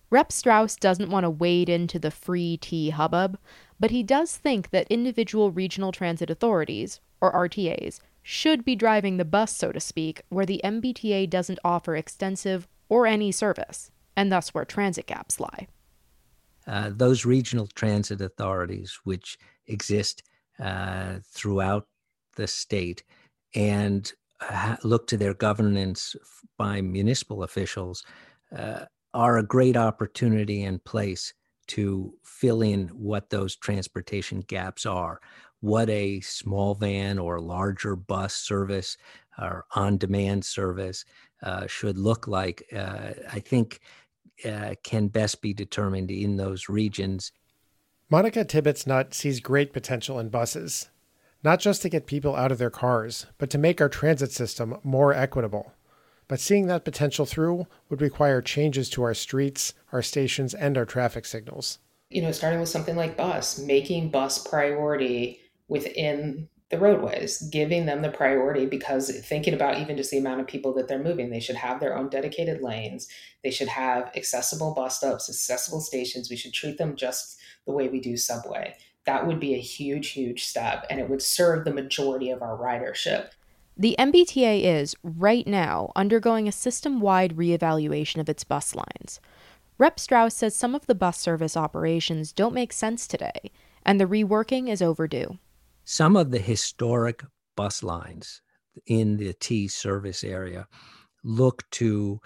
Rep 0.10 0.32
Straus 0.32 0.76
doesn't 0.76 1.12
want 1.12 1.24
to 1.24 1.30
wade 1.30 1.70
into 1.70 2.00
the 2.00 2.12
free 2.12 2.58
T 2.58 2.90
hubbub, 2.90 3.38
but 3.80 3.92
he 3.92 4.04
does 4.04 4.36
think 4.36 4.72
that 4.72 4.88
individual 4.90 5.52
regional 5.52 5.92
transit 5.92 6.30
authorities, 6.30 7.00
or 7.22 7.32
RTAs, 7.32 8.00
should 8.24 8.66
be 8.66 8.76
driving 8.76 9.18
the 9.18 9.26
bus, 9.26 9.56
so 9.56 9.72
to 9.72 9.80
speak, 9.80 10.24
where 10.30 10.46
the 10.46 10.62
MBTA 10.64 11.30
doesn't 11.30 11.60
offer 11.64 11.96
extensive 11.96 12.68
or 12.90 13.06
any 13.06 13.32
service, 13.32 13.92
and 14.16 14.32
thus 14.32 14.50
where 14.50 14.66
transit 14.66 15.06
gaps 15.06 15.40
lie. 15.40 15.68
Uh, 16.68 16.90
those 16.92 17.26
regional 17.26 17.68
transit 17.68 18.22
authorities, 18.22 19.00
which 19.04 19.38
exist 19.68 20.24
uh, 20.60 21.20
throughout 21.26 21.88
the 22.36 22.48
state 22.48 23.04
and 23.56 24.14
uh, 24.42 24.76
look 24.84 25.08
to 25.08 25.18
their 25.18 25.34
governance 25.34 26.16
by 26.58 26.82
municipal 26.82 27.44
officials, 27.44 28.04
uh, 28.56 28.86
are 29.14 29.38
a 29.38 29.44
great 29.44 29.76
opportunity 29.76 30.64
and 30.64 30.84
place 30.84 31.34
to 31.68 32.14
fill 32.24 32.62
in 32.62 32.88
what 32.90 33.30
those 33.30 33.56
transportation 33.56 34.42
gaps 34.42 34.86
are. 34.86 35.20
What 35.62 35.90
a 35.90 36.20
small 36.22 36.74
van 36.76 37.20
or 37.20 37.40
larger 37.40 37.96
bus 37.96 38.34
service 38.34 38.98
or 39.38 39.66
on 39.76 39.98
demand 39.98 40.46
service 40.46 41.06
uh, 41.44 41.68
should 41.68 41.98
look 41.98 42.28
like. 42.28 42.64
Uh, 42.76 43.12
I 43.32 43.40
think 43.40 43.80
uh, 44.46 44.76
can 44.84 45.08
best 45.08 45.42
be 45.42 45.54
determined 45.54 46.12
in 46.12 46.38
those 46.38 46.70
regions. 46.70 47.32
Monica 48.10 48.44
Tibbits 48.44 48.88
Nutt 48.88 49.14
sees 49.14 49.40
great 49.40 49.72
potential 49.72 50.18
in 50.18 50.30
buses, 50.30 50.90
not 51.44 51.60
just 51.60 51.82
to 51.84 51.90
get 51.90 52.08
people 52.08 52.36
out 52.36 52.52
of 52.52 52.58
their 52.58 52.72
cars, 52.72 53.28
but 53.38 53.50
to 53.52 53.58
make 53.58 53.80
our 53.80 53.90
transit 53.90 54.32
system 54.32 54.78
more 54.84 55.14
equitable. 55.14 55.74
But 56.30 56.40
seeing 56.40 56.68
that 56.68 56.86
potential 56.86 57.26
through 57.26 57.68
would 57.90 58.02
require 58.02 58.42
changes 58.42 58.88
to 58.92 59.04
our 59.04 59.16
streets, 59.16 59.74
our 59.92 60.04
stations, 60.04 60.54
and 60.54 60.78
our 60.78 60.86
traffic 60.86 61.26
signals. 61.26 61.80
You 62.10 62.22
know, 62.22 62.32
starting 62.32 62.60
with 62.60 62.70
something 62.70 62.96
like 62.96 63.18
bus, 63.18 63.60
making 63.60 64.12
bus 64.12 64.48
priority 64.48 65.42
within 65.68 66.48
the 66.70 66.78
roadways, 66.78 67.42
giving 67.50 67.88
them 67.88 68.04
the 68.04 68.12
priority 68.12 68.68
because 68.68 69.10
thinking 69.26 69.56
about 69.56 69.80
even 69.80 69.98
just 69.98 70.12
the 70.12 70.20
amount 70.20 70.40
of 70.40 70.46
people 70.46 70.72
that 70.76 70.88
they're 70.88 71.04
moving, 71.04 71.32
they 71.32 71.40
should 71.40 71.56
have 71.56 71.80
their 71.80 71.98
own 71.98 72.10
dedicated 72.10 72.62
lanes. 72.62 73.08
They 73.44 73.50
should 73.50 73.68
have 73.68 74.12
accessible 74.16 74.76
bus 74.76 74.98
stops, 74.98 75.30
accessible 75.30 75.82
stations. 75.82 76.30
We 76.30 76.36
should 76.36 76.54
treat 76.54 76.78
them 76.78 76.96
just 76.96 77.40
the 77.66 77.74
way 77.74 77.90
we 77.90 78.00
do 78.00 78.16
subway. 78.18 78.76
That 79.08 79.26
would 79.26 79.40
be 79.40 79.56
a 79.56 79.60
huge, 79.60 80.10
huge 80.10 80.46
step, 80.46 80.86
and 80.92 81.00
it 81.00 81.10
would 81.10 81.24
serve 81.24 81.66
the 81.66 81.74
majority 81.74 82.30
of 82.30 82.44
our 82.44 82.56
ridership. 82.56 83.30
The 83.80 83.96
MBTA 83.98 84.64
is, 84.64 84.96
right 85.04 85.48
now, 85.48 85.92
undergoing 85.96 86.48
a 86.48 86.52
system 86.52 87.00
wide 87.00 87.36
reevaluation 87.36 88.20
of 88.20 88.30
its 88.30 88.44
bus 88.44 88.76
lines. 88.76 89.20
Rep 89.78 90.00
Straus 90.00 90.36
says 90.36 90.56
some 90.56 90.76
of 90.76 90.86
the 90.86 90.94
bus 90.94 91.18
service 91.18 91.58
operations 91.58 92.34
don't 92.34 92.54
make 92.54 92.74
sense 92.74 93.08
today, 93.08 93.52
and 93.84 94.00
the 94.00 94.06
reworking 94.06 94.70
is 94.70 94.82
overdue 94.82 95.40
some 95.90 96.16
of 96.16 96.30
the 96.30 96.38
historic 96.38 97.24
bus 97.56 97.82
lines 97.82 98.44
in 98.86 99.18
the 99.18 99.34
T 99.34 99.68
service 99.68 100.24
area 100.24 100.68
look 101.24 101.68
to 101.72 102.22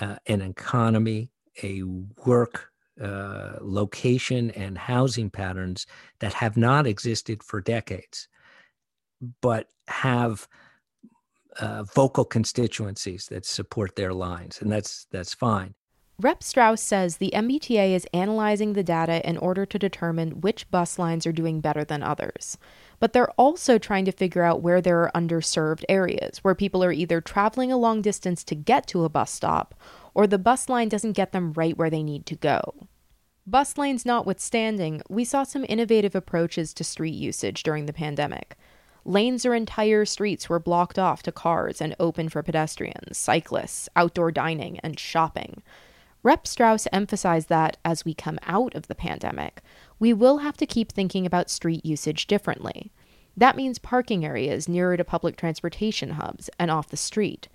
uh, 0.00 0.14
an 0.28 0.40
economy, 0.42 1.28
a 1.64 1.82
work 2.24 2.70
uh, 3.02 3.54
location, 3.60 4.52
and 4.52 4.78
housing 4.78 5.28
patterns 5.28 5.88
that 6.20 6.32
have 6.34 6.56
not 6.56 6.86
existed 6.86 7.42
for 7.42 7.60
decades, 7.60 8.28
but 9.40 9.66
have 9.88 10.46
uh, 11.60 11.84
vocal 11.94 12.24
constituencies 12.24 13.26
that 13.26 13.44
support 13.44 13.96
their 13.96 14.12
lines, 14.12 14.60
and 14.60 14.70
that's 14.70 15.06
that's 15.10 15.34
fine. 15.34 15.74
Rep 16.18 16.42
Straus 16.42 16.82
says 16.82 17.16
the 17.16 17.32
MBTA 17.34 17.94
is 17.94 18.06
analyzing 18.12 18.74
the 18.74 18.82
data 18.82 19.26
in 19.26 19.38
order 19.38 19.64
to 19.64 19.78
determine 19.78 20.42
which 20.42 20.70
bus 20.70 20.98
lines 20.98 21.26
are 21.26 21.32
doing 21.32 21.60
better 21.60 21.82
than 21.82 22.02
others 22.02 22.58
but 23.00 23.14
they're 23.14 23.30
also 23.32 23.78
trying 23.78 24.04
to 24.04 24.12
figure 24.12 24.42
out 24.42 24.62
where 24.62 24.80
there 24.80 25.00
are 25.00 25.10
underserved 25.20 25.84
areas 25.88 26.38
where 26.44 26.54
people 26.54 26.84
are 26.84 26.92
either 26.92 27.20
traveling 27.20 27.72
a 27.72 27.78
long 27.78 28.02
distance 28.02 28.44
to 28.44 28.54
get 28.54 28.86
to 28.86 29.04
a 29.04 29.08
bus 29.08 29.32
stop 29.32 29.74
or 30.14 30.26
the 30.26 30.38
bus 30.38 30.68
line 30.68 30.88
doesn't 30.88 31.12
get 31.12 31.32
them 31.32 31.52
right 31.54 31.76
where 31.76 31.90
they 31.90 32.02
need 32.02 32.26
to 32.26 32.36
go. 32.36 32.86
Bus 33.46 33.76
lanes 33.78 34.04
notwithstanding, 34.04 35.00
we 35.08 35.24
saw 35.24 35.42
some 35.42 35.64
innovative 35.68 36.14
approaches 36.14 36.74
to 36.74 36.84
street 36.84 37.14
usage 37.14 37.62
during 37.62 37.86
the 37.86 37.92
pandemic. 37.92 38.56
Lanes 39.04 39.46
or 39.46 39.54
entire 39.54 40.04
streets 40.04 40.48
were 40.48 40.58
blocked 40.58 40.98
off 40.98 41.22
to 41.22 41.32
cars 41.32 41.80
and 41.80 41.96
open 41.98 42.28
for 42.28 42.42
pedestrians, 42.42 43.16
cyclists, 43.16 43.88
outdoor 43.96 44.30
dining, 44.30 44.78
and 44.80 44.98
shopping. 44.98 45.62
Rep 46.22 46.46
Straus 46.46 46.86
emphasized 46.92 47.48
that 47.48 47.78
as 47.84 48.04
we 48.04 48.12
come 48.12 48.38
out 48.42 48.74
of 48.74 48.88
the 48.88 48.94
pandemic, 48.94 49.62
we 49.98 50.12
will 50.12 50.38
have 50.38 50.56
to 50.58 50.66
keep 50.66 50.92
thinking 50.92 51.24
about 51.24 51.48
street 51.48 51.84
usage 51.84 52.26
differently. 52.26 52.92
That 53.36 53.56
means 53.56 53.78
parking 53.78 54.24
areas 54.24 54.68
nearer 54.68 54.98
to 54.98 55.04
public 55.04 55.36
transportation 55.36 56.10
hubs 56.10 56.50
and 56.58 56.70
off 56.70 56.90
the 56.90 56.96
street. 56.96 57.48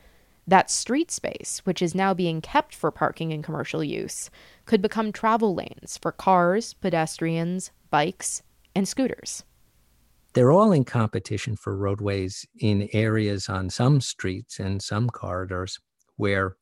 That 0.47 0.71
street 0.71 1.11
space, 1.11 1.61
which 1.63 1.81
is 1.81 1.93
now 1.93 2.13
being 2.13 2.41
kept 2.41 2.73
for 2.73 2.91
parking 2.91 3.33
and 3.33 3.43
commercial 3.43 3.83
use, 3.83 4.29
could 4.65 4.81
become 4.81 5.11
travel 5.11 5.53
lanes 5.53 5.97
for 6.01 6.11
cars, 6.11 6.73
pedestrians, 6.73 7.71
bikes, 7.89 8.41
and 8.75 8.87
scooters. 8.87 9.43
They're 10.35 10.51
all 10.51 10.73
in 10.73 10.83
competition 10.83 11.55
for 11.55 11.77
roadways 11.77 12.45
in 12.59 12.89
areas 12.91 13.47
on 13.47 13.69
some 13.69 14.01
streets 14.01 14.59
and 14.59 14.81
some 14.81 15.09
corridors 15.09 15.79
where 16.17 16.57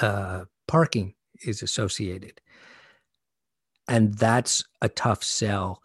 uh, 0.00 0.44
parking 0.66 1.14
is 1.44 1.62
associated. 1.62 2.40
And 3.86 4.14
that's 4.14 4.64
a 4.80 4.88
tough 4.88 5.22
sell 5.22 5.82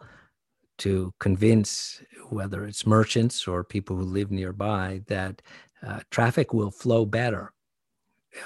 to 0.78 1.12
convince 1.20 2.02
whether 2.30 2.64
it's 2.64 2.86
merchants 2.86 3.46
or 3.46 3.62
people 3.62 3.96
who 3.96 4.02
live 4.04 4.30
nearby 4.30 5.02
that 5.08 5.42
uh, 5.86 6.00
traffic 6.10 6.54
will 6.54 6.70
flow 6.70 7.04
better 7.04 7.52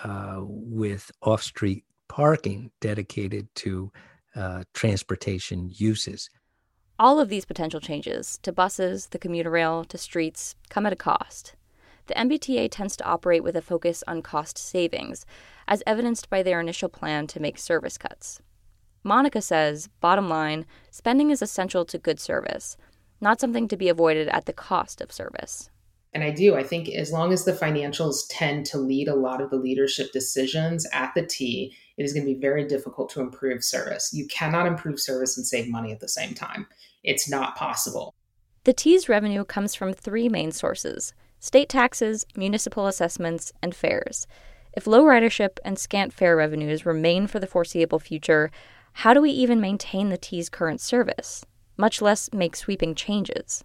uh, 0.02 0.38
with 0.40 1.10
off 1.22 1.42
street 1.42 1.84
parking 2.08 2.72
dedicated 2.80 3.48
to 3.54 3.92
uh, 4.34 4.64
transportation 4.74 5.70
uses. 5.72 6.28
All 7.00 7.18
of 7.18 7.30
these 7.30 7.46
potential 7.46 7.80
changes 7.80 8.38
to 8.42 8.52
buses, 8.52 9.06
the 9.06 9.18
commuter 9.18 9.48
rail, 9.48 9.84
to 9.84 9.96
streets 9.96 10.54
come 10.68 10.84
at 10.84 10.92
a 10.92 10.96
cost. 10.96 11.54
The 12.08 12.14
MBTA 12.14 12.68
tends 12.70 12.94
to 12.98 13.06
operate 13.06 13.42
with 13.42 13.56
a 13.56 13.62
focus 13.62 14.04
on 14.06 14.20
cost 14.20 14.58
savings, 14.58 15.24
as 15.66 15.82
evidenced 15.86 16.28
by 16.28 16.42
their 16.42 16.60
initial 16.60 16.90
plan 16.90 17.26
to 17.28 17.40
make 17.40 17.56
service 17.56 17.96
cuts. 17.96 18.42
Monica 19.02 19.40
says, 19.40 19.88
bottom 20.02 20.28
line, 20.28 20.66
spending 20.90 21.30
is 21.30 21.40
essential 21.40 21.86
to 21.86 21.96
good 21.96 22.20
service, 22.20 22.76
not 23.18 23.40
something 23.40 23.66
to 23.68 23.78
be 23.78 23.88
avoided 23.88 24.28
at 24.28 24.44
the 24.44 24.52
cost 24.52 25.00
of 25.00 25.10
service. 25.10 25.70
And 26.12 26.24
I 26.24 26.30
do. 26.32 26.56
I 26.56 26.64
think 26.64 26.88
as 26.88 27.12
long 27.12 27.32
as 27.32 27.44
the 27.44 27.52
financials 27.52 28.24
tend 28.28 28.66
to 28.66 28.78
lead 28.78 29.08
a 29.08 29.14
lot 29.14 29.40
of 29.40 29.48
the 29.48 29.56
leadership 29.56 30.12
decisions 30.12 30.86
at 30.92 31.12
the 31.14 31.24
T, 31.24 31.74
it 31.96 32.02
is 32.02 32.12
going 32.12 32.26
to 32.26 32.34
be 32.34 32.40
very 32.40 32.66
difficult 32.66 33.10
to 33.10 33.20
improve 33.20 33.62
service. 33.62 34.12
You 34.12 34.26
cannot 34.26 34.66
improve 34.66 34.98
service 34.98 35.36
and 35.36 35.46
save 35.46 35.68
money 35.68 35.92
at 35.92 36.00
the 36.00 36.08
same 36.08 36.34
time. 36.34 36.66
It's 37.02 37.28
not 37.28 37.56
possible. 37.56 38.14
The 38.64 38.72
T's 38.72 39.08
revenue 39.08 39.44
comes 39.44 39.74
from 39.74 39.92
three 39.92 40.28
main 40.28 40.52
sources 40.52 41.14
state 41.38 41.70
taxes, 41.70 42.26
municipal 42.36 42.86
assessments, 42.86 43.50
and 43.62 43.74
fares. 43.74 44.26
If 44.74 44.86
low 44.86 45.02
ridership 45.04 45.58
and 45.64 45.78
scant 45.78 46.12
fare 46.12 46.36
revenues 46.36 46.84
remain 46.84 47.26
for 47.26 47.38
the 47.38 47.46
foreseeable 47.46 47.98
future, 47.98 48.50
how 48.92 49.14
do 49.14 49.22
we 49.22 49.30
even 49.30 49.60
maintain 49.60 50.10
the 50.10 50.18
T's 50.18 50.48
current 50.50 50.80
service, 50.80 51.44
much 51.76 52.02
less 52.02 52.30
make 52.32 52.54
sweeping 52.54 52.94
changes? 52.94 53.64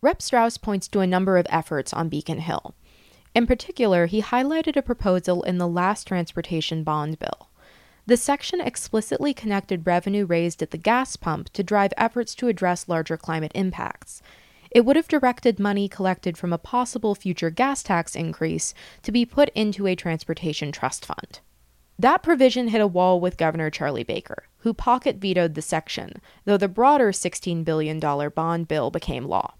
Rep 0.00 0.22
Straus 0.22 0.56
points 0.56 0.86
to 0.88 1.00
a 1.00 1.06
number 1.06 1.36
of 1.36 1.46
efforts 1.50 1.92
on 1.92 2.08
Beacon 2.08 2.38
Hill. 2.38 2.74
In 3.34 3.46
particular, 3.46 4.06
he 4.06 4.22
highlighted 4.22 4.76
a 4.76 4.82
proposal 4.82 5.42
in 5.42 5.58
the 5.58 5.66
last 5.66 6.06
transportation 6.06 6.84
bond 6.84 7.18
bill. 7.18 7.50
The 8.06 8.16
section 8.18 8.60
explicitly 8.60 9.32
connected 9.32 9.86
revenue 9.86 10.26
raised 10.26 10.62
at 10.62 10.72
the 10.72 10.78
gas 10.78 11.16
pump 11.16 11.48
to 11.54 11.62
drive 11.62 11.94
efforts 11.96 12.34
to 12.34 12.48
address 12.48 12.86
larger 12.86 13.16
climate 13.16 13.52
impacts. 13.54 14.20
It 14.70 14.84
would 14.84 14.96
have 14.96 15.08
directed 15.08 15.58
money 15.58 15.88
collected 15.88 16.36
from 16.36 16.52
a 16.52 16.58
possible 16.58 17.14
future 17.14 17.48
gas 17.48 17.82
tax 17.82 18.14
increase 18.14 18.74
to 19.02 19.12
be 19.12 19.24
put 19.24 19.48
into 19.54 19.86
a 19.86 19.94
transportation 19.94 20.70
trust 20.70 21.06
fund. 21.06 21.40
That 21.98 22.22
provision 22.22 22.68
hit 22.68 22.80
a 22.80 22.86
wall 22.86 23.20
with 23.20 23.38
Governor 23.38 23.70
Charlie 23.70 24.02
Baker, 24.02 24.44
who 24.58 24.74
pocket 24.74 25.16
vetoed 25.16 25.54
the 25.54 25.62
section, 25.62 26.20
though 26.44 26.56
the 26.56 26.68
broader 26.68 27.12
$16 27.12 27.64
billion 27.64 28.00
bond 28.00 28.68
bill 28.68 28.90
became 28.90 29.24
law. 29.26 29.54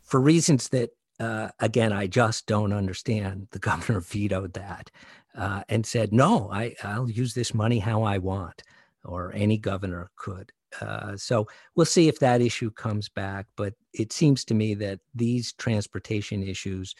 For 0.00 0.18
reasons 0.20 0.70
that, 0.70 0.90
uh, 1.20 1.50
again, 1.60 1.92
I 1.92 2.06
just 2.06 2.46
don't 2.46 2.72
understand, 2.72 3.48
the 3.52 3.58
governor 3.58 4.00
vetoed 4.00 4.54
that 4.54 4.90
uh, 5.36 5.62
and 5.68 5.86
said, 5.86 6.12
no, 6.12 6.50
I, 6.52 6.74
I'll 6.82 7.10
use 7.10 7.34
this 7.34 7.54
money 7.54 7.78
how 7.78 8.02
I 8.02 8.18
want, 8.18 8.62
or 9.04 9.32
any 9.34 9.58
governor 9.58 10.10
could. 10.16 10.52
Uh, 10.80 11.16
so 11.16 11.46
we'll 11.74 11.86
see 11.86 12.08
if 12.08 12.18
that 12.20 12.40
issue 12.40 12.70
comes 12.70 13.08
back. 13.08 13.46
But 13.56 13.74
it 13.92 14.12
seems 14.12 14.44
to 14.46 14.54
me 14.54 14.74
that 14.74 15.00
these 15.14 15.52
transportation 15.52 16.42
issues 16.42 16.94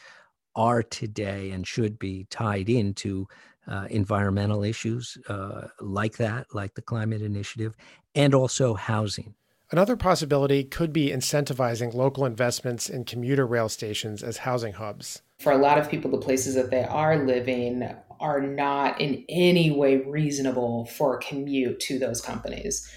are 0.55 0.83
today 0.83 1.51
and 1.51 1.65
should 1.65 1.97
be 1.97 2.27
tied 2.29 2.69
into 2.69 3.27
uh, 3.67 3.87
environmental 3.89 4.63
issues 4.63 5.17
uh, 5.27 5.67
like 5.79 6.17
that, 6.17 6.47
like 6.53 6.75
the 6.75 6.81
climate 6.81 7.21
initiative, 7.21 7.75
and 8.13 8.35
also 8.35 8.73
housing. 8.73 9.33
Another 9.71 9.95
possibility 9.95 10.63
could 10.63 10.93
be 10.93 11.09
incentivizing 11.09 11.95
local 11.95 12.25
investments 12.25 12.89
in 12.89 13.05
commuter 13.05 13.47
rail 13.47 13.69
stations 13.69 14.21
as 14.21 14.37
housing 14.37 14.73
hubs. 14.73 15.23
For 15.43 15.51
a 15.51 15.57
lot 15.57 15.77
of 15.77 15.89
people, 15.89 16.09
the 16.09 16.17
places 16.17 16.55
that 16.55 16.71
they 16.71 16.85
are 16.85 17.25
living 17.25 17.93
are 18.21 18.41
not 18.41 19.01
in 19.01 19.25
any 19.27 19.71
way 19.71 19.97
reasonable 19.97 20.85
for 20.85 21.17
a 21.17 21.21
commute 21.21 21.81
to 21.81 21.99
those 21.99 22.21
companies. 22.21 22.89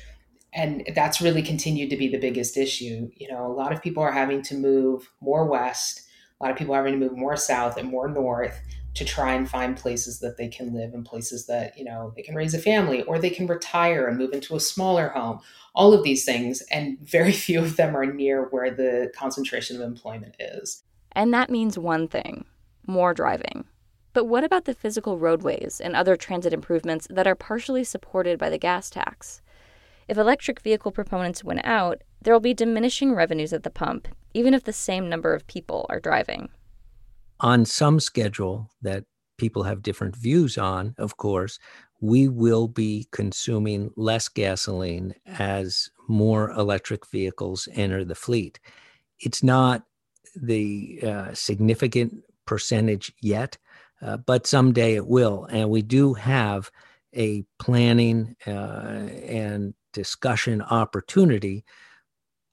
And 0.53 0.89
that's 0.95 1.21
really 1.21 1.43
continued 1.43 1.91
to 1.91 1.97
be 1.97 2.07
the 2.07 2.21
biggest 2.21 2.57
issue. 2.57 3.11
You 3.17 3.33
know, 3.33 3.45
a 3.45 3.53
lot 3.53 3.73
of 3.73 3.83
people 3.83 4.01
are 4.05 4.13
having 4.13 4.43
to 4.43 4.55
move 4.55 5.11
more 5.21 5.45
west, 5.45 6.03
a 6.41 6.45
lot 6.45 6.53
of 6.53 6.57
people 6.57 6.73
are 6.73 6.79
having 6.79 7.01
to 7.01 7.05
move 7.05 7.19
more 7.19 7.37
south 7.37 7.77
and 7.79 7.89
more 7.89 8.09
north 8.09 8.61
to 8.95 9.05
try 9.05 9.35
and 9.35 9.51
find 9.51 9.77
places 9.77 10.21
that 10.21 10.37
they 10.37 10.49
can 10.49 10.73
live 10.73 10.95
and 10.95 11.05
places 11.05 11.47
that, 11.47 11.77
you 11.77 11.85
know, 11.85 12.13
they 12.15 12.23
can 12.23 12.37
raise 12.37 12.55
a 12.55 12.59
family 12.61 13.03
or 13.03 13.19
they 13.19 13.29
can 13.29 13.49
retire 13.49 14.07
and 14.07 14.19
move 14.19 14.33
into 14.33 14.55
a 14.55 14.61
smaller 14.61 15.09
home. 15.09 15.41
All 15.75 15.93
of 15.93 16.05
these 16.05 16.25
things. 16.25 16.63
And 16.71 16.97
very 17.01 17.33
few 17.47 17.59
of 17.59 17.77
them 17.77 17.97
are 17.97 18.07
near 18.07 18.45
where 18.51 18.71
the 18.71 19.11
concentration 19.17 19.75
of 19.75 19.83
employment 19.83 20.37
is. 20.39 20.85
And 21.16 21.33
that 21.33 21.50
means 21.50 21.79
one 21.79 22.07
thing 22.07 22.44
more 22.87 23.12
driving. 23.14 23.64
But 24.12 24.26
what 24.26 24.44
about 24.44 24.66
the 24.66 24.74
physical 24.74 25.18
roadways 25.18 25.81
and 25.83 25.96
other 25.96 26.14
transit 26.14 26.52
improvements 26.52 27.09
that 27.11 27.26
are 27.26 27.35
partially 27.35 27.83
supported 27.83 28.38
by 28.38 28.50
the 28.50 28.59
gas 28.59 28.90
tax? 28.90 29.42
If 30.09 30.18
electric 30.18 30.61
vehicle 30.61 30.92
proponents 30.92 31.42
win 31.42 31.61
out, 31.64 32.02
there 32.22 32.33
will 32.33 32.40
be 32.40 32.55
diminishing 32.55 33.14
revenues 33.14 33.52
at 33.52 33.64
the 33.64 33.70
pump, 33.70 34.09
even 34.35 34.55
if 34.55 34.64
the 34.64 34.72
same 34.72 35.09
number 35.09 35.35
of 35.35 35.46
people 35.46 35.87
are 35.88 35.98
driving. 35.98 36.48
On 37.40 37.64
some 37.64 37.98
schedule 37.98 38.70
that 38.83 39.05
people 39.37 39.64
have 39.64 39.83
different 39.83 40.14
views 40.14 40.57
on, 40.57 40.94
of 40.98 41.16
course, 41.16 41.59
we 42.00 42.29
will 42.29 42.68
be 42.68 43.09
consuming 43.11 43.90
less 43.96 44.29
gasoline 44.29 45.14
as 45.26 45.90
more 46.09 46.50
electric 46.52 47.07
vehicles 47.11 47.68
enter 47.72 48.05
the 48.05 48.14
fleet. 48.14 48.61
It's 49.18 49.42
not 49.42 49.83
the 50.37 51.01
uh, 51.03 51.35
significant 51.35 52.22
percentage 52.46 53.12
yet, 53.20 53.59
uh, 54.03 54.16
but 54.18 54.46
someday 54.46 54.94
it 54.94 55.07
will. 55.07 55.46
And 55.51 55.70
we 55.70 55.83
do 55.83 56.14
have 56.14 56.70
a 57.14 57.44
planning 57.59 58.37
uh, 58.46 58.51
and 58.51 59.75
discussion 59.92 60.62
opportunity. 60.62 61.64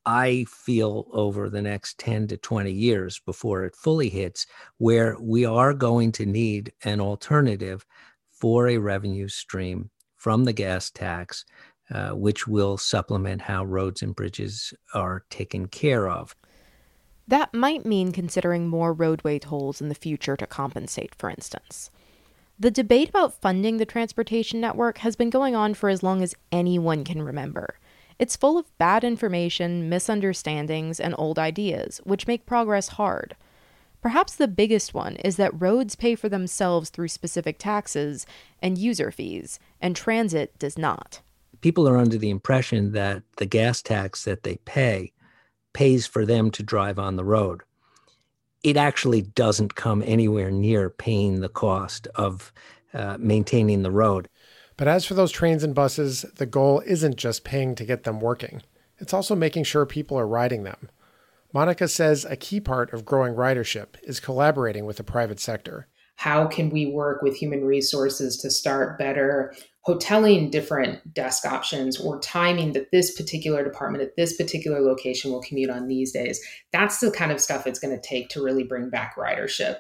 I 0.06 0.46
feel 0.50 1.08
over 1.12 1.50
the 1.50 1.62
next 1.62 1.98
10 2.00 2.28
to 2.28 2.38
20 2.38 2.72
years 2.72 3.22
before 3.26 3.64
it 3.64 3.76
fully 3.76 4.10
hits, 4.10 4.46
where 4.78 5.18
we 5.20 5.46
are 5.46 5.74
going 5.74 6.12
to 6.14 6.26
need 6.26 6.74
an 6.84 7.00
alternative 7.00 7.86
for 8.32 8.68
a 8.68 8.78
revenue 8.78 9.28
stream 9.28 9.90
from 10.18 10.44
the 10.44 10.54
gas 10.54 10.90
tax, 10.90 11.46
uh, 11.92 12.12
which 12.12 12.48
will 12.48 12.78
supplement 12.78 13.42
how 13.42 13.64
roads 13.64 14.02
and 14.02 14.16
bridges 14.16 14.74
are 14.94 15.26
taken 15.30 15.68
care 15.68 16.10
of. 16.10 16.36
That 17.28 17.54
might 17.54 17.86
mean 17.86 18.12
considering 18.12 18.68
more 18.68 18.94
roadway 18.94 19.40
tolls 19.40 19.82
in 19.82 19.90
the 19.90 19.96
future 19.96 20.36
to 20.36 20.48
compensate, 20.48 21.16
for 21.16 21.30
instance. 21.30 21.90
The 22.60 22.72
debate 22.72 23.10
about 23.10 23.40
funding 23.42 23.78
the 23.78 23.86
transportation 23.86 24.60
network 24.60 25.00
has 25.00 25.16
been 25.16 25.30
going 25.30 25.56
on 25.56 25.74
for 25.74 25.90
as 25.90 26.04
long 26.04 26.22
as 26.22 26.36
anyone 26.52 27.04
can 27.04 27.22
remember. 27.22 27.80
It's 28.20 28.36
full 28.36 28.58
of 28.58 28.78
bad 28.78 29.04
information, 29.04 29.90
misunderstandings, 29.90 31.00
and 31.00 31.16
old 31.18 31.40
ideas, 31.40 32.00
which 32.04 32.28
make 32.28 32.46
progress 32.46 32.90
hard. 32.90 33.36
Perhaps 34.02 34.36
the 34.36 34.48
biggest 34.48 34.94
one 34.94 35.16
is 35.18 35.38
that 35.38 35.60
roads 35.60 35.96
pay 35.96 36.14
for 36.14 36.30
themselves 36.30 36.90
through 36.90 37.08
specific 37.08 37.58
taxes 37.58 38.26
and 38.62 38.78
user 38.78 39.12
fees, 39.12 39.60
and 39.82 39.96
transit 39.96 40.58
does 40.60 40.78
not. 40.78 41.22
People 41.62 41.88
are 41.88 41.98
under 41.98 42.18
the 42.18 42.30
impression 42.30 42.92
that 42.92 43.24
the 43.38 43.46
gas 43.46 43.82
tax 43.82 44.26
that 44.26 44.44
they 44.44 44.58
pay 44.66 45.14
pays 45.74 46.08
for 46.08 46.26
them 46.26 46.52
to 46.52 46.64
drive 46.64 47.00
on 47.00 47.16
the 47.16 47.26
road. 47.26 47.62
It 48.64 48.78
actually 48.78 49.22
doesn't 49.22 49.76
come 49.76 50.02
anywhere 50.06 50.50
near 50.50 50.90
paying 50.90 51.42
the 51.42 51.50
cost 51.50 52.08
of 52.16 52.54
uh, 52.94 53.18
maintaining 53.20 53.84
the 53.84 53.92
road. 53.92 54.30
But 54.78 54.88
as 54.88 55.06
for 55.06 55.14
those 55.14 55.32
trains 55.32 55.64
and 55.64 55.76
buses, 55.76 56.24
the 56.36 56.46
goal 56.46 56.82
isn't 56.86 57.18
just 57.18 57.44
paying 57.44 57.76
to 57.76 57.86
get 57.86 58.04
them 58.04 58.20
working, 58.20 58.62
it's 59.00 59.14
also 59.14 59.36
making 59.36 59.66
sure 59.66 59.86
people 59.86 60.18
are 60.18 60.28
riding 60.28 60.64
them. 60.64 60.90
Monica 61.54 61.88
says 61.88 62.26
a 62.26 62.36
key 62.36 62.60
part 62.60 62.94
of 62.94 63.06
growing 63.06 63.36
ridership 63.36 63.96
is 64.02 64.20
collaborating 64.20 64.86
with 64.86 64.98
the 64.98 65.04
private 65.04 65.40
sector. 65.40 65.88
How 66.16 66.48
can 66.48 66.70
we 66.70 66.86
work 66.86 67.22
with 67.22 67.36
human 67.36 67.66
resources 67.66 68.38
to 68.38 68.50
start 68.50 68.98
better 68.98 69.54
hoteling 69.88 70.50
different 70.50 71.14
desk 71.14 71.46
options 71.46 72.00
or 72.00 72.20
timing 72.20 72.72
that 72.74 72.92
this 72.92 73.16
particular 73.16 73.64
department 73.64 74.04
at 74.04 74.16
this 74.16 74.38
particular 74.38 74.80
location 74.80 75.32
will 75.32 75.42
commute 75.42 75.70
on 75.70 75.88
these 75.88 76.14
days. 76.14 76.40
That's 76.72 77.00
the 77.00 77.12
kind 77.12 77.32
of 77.32 77.42
stuff 77.42 77.68
it's 77.68 77.80
going 77.80 77.94
to 77.94 78.08
take 78.08 78.30
to 78.30 78.42
really 78.42 78.64
bring 78.64 78.90
back 78.90 79.18
ridership. 79.18 79.80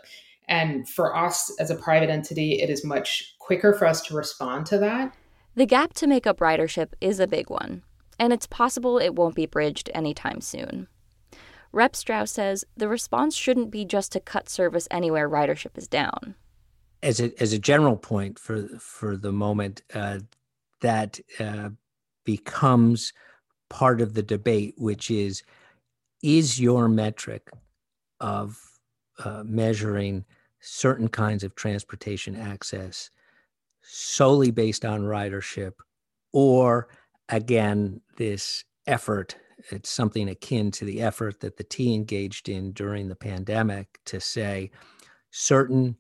And 0.50 0.88
for 0.90 1.16
us 1.16 1.52
as 1.60 1.70
a 1.70 1.76
private 1.76 2.10
entity, 2.10 2.62
it 2.62 2.70
is 2.70 2.84
much 2.84 3.36
quicker 3.40 3.72
for 3.74 3.86
us 3.86 4.02
to 4.02 4.16
respond 4.16 4.66
to 4.68 4.78
that. 4.80 5.16
The 5.56 5.66
gap 5.66 5.94
to 5.94 6.08
make 6.08 6.28
up 6.28 6.40
ridership 6.40 6.90
is 7.00 7.20
a 7.20 7.28
big 7.28 7.50
one, 7.50 7.84
and 8.20 8.34
it's 8.34 8.48
possible 8.48 8.98
it 8.98 9.16
won't 9.16 9.36
be 9.36 9.46
bridged 9.46 9.90
anytime 9.94 10.42
soon. 10.42 10.88
Rep 11.74 11.96
Straus 11.96 12.32
says 12.32 12.64
the 12.78 12.88
response 12.88 13.36
shouldn't 13.36 13.72
be 13.72 13.84
just 13.84 14.12
to 14.12 14.20
cut 14.20 14.48
service 14.48 14.88
anywhere 14.92 15.28
ridership 15.28 15.76
is 15.76 15.88
down. 15.88 16.36
As 17.02 17.20
a 17.20 17.34
as 17.42 17.52
a 17.52 17.60
general 17.60 17.98
point 17.98 18.40
for 18.40 18.68
for 18.80 19.18
the 19.18 19.34
moment, 19.34 19.82
uh, 19.94 20.20
that 20.82 21.20
uh, 21.40 21.70
becomes 22.24 23.12
part 23.70 24.00
of 24.00 24.14
the 24.14 24.22
debate, 24.24 24.76
which 24.78 25.10
is 25.12 25.44
is 26.22 26.62
your 26.62 26.88
metric 26.88 27.50
of 28.22 28.58
uh, 29.26 29.44
measuring 29.46 30.24
certain 30.62 31.10
kinds 31.10 31.44
of 31.44 31.56
transportation 31.56 32.36
access 32.36 33.10
solely 33.82 34.52
based 34.52 34.86
on 34.86 35.02
ridership, 35.02 35.74
or 36.32 36.88
again 37.30 38.00
this 38.16 38.64
effort 38.86 39.36
it's 39.70 39.90
something 39.90 40.30
akin 40.30 40.72
to 40.72 40.86
the 40.86 41.02
effort 41.02 41.40
that 41.42 41.58
the 41.58 41.64
T 41.64 41.94
engaged 41.94 42.50
in 42.50 42.72
during 42.72 43.08
the 43.08 43.16
pandemic 43.16 44.00
to 44.06 44.20
say 44.20 44.72
certain 45.32 45.98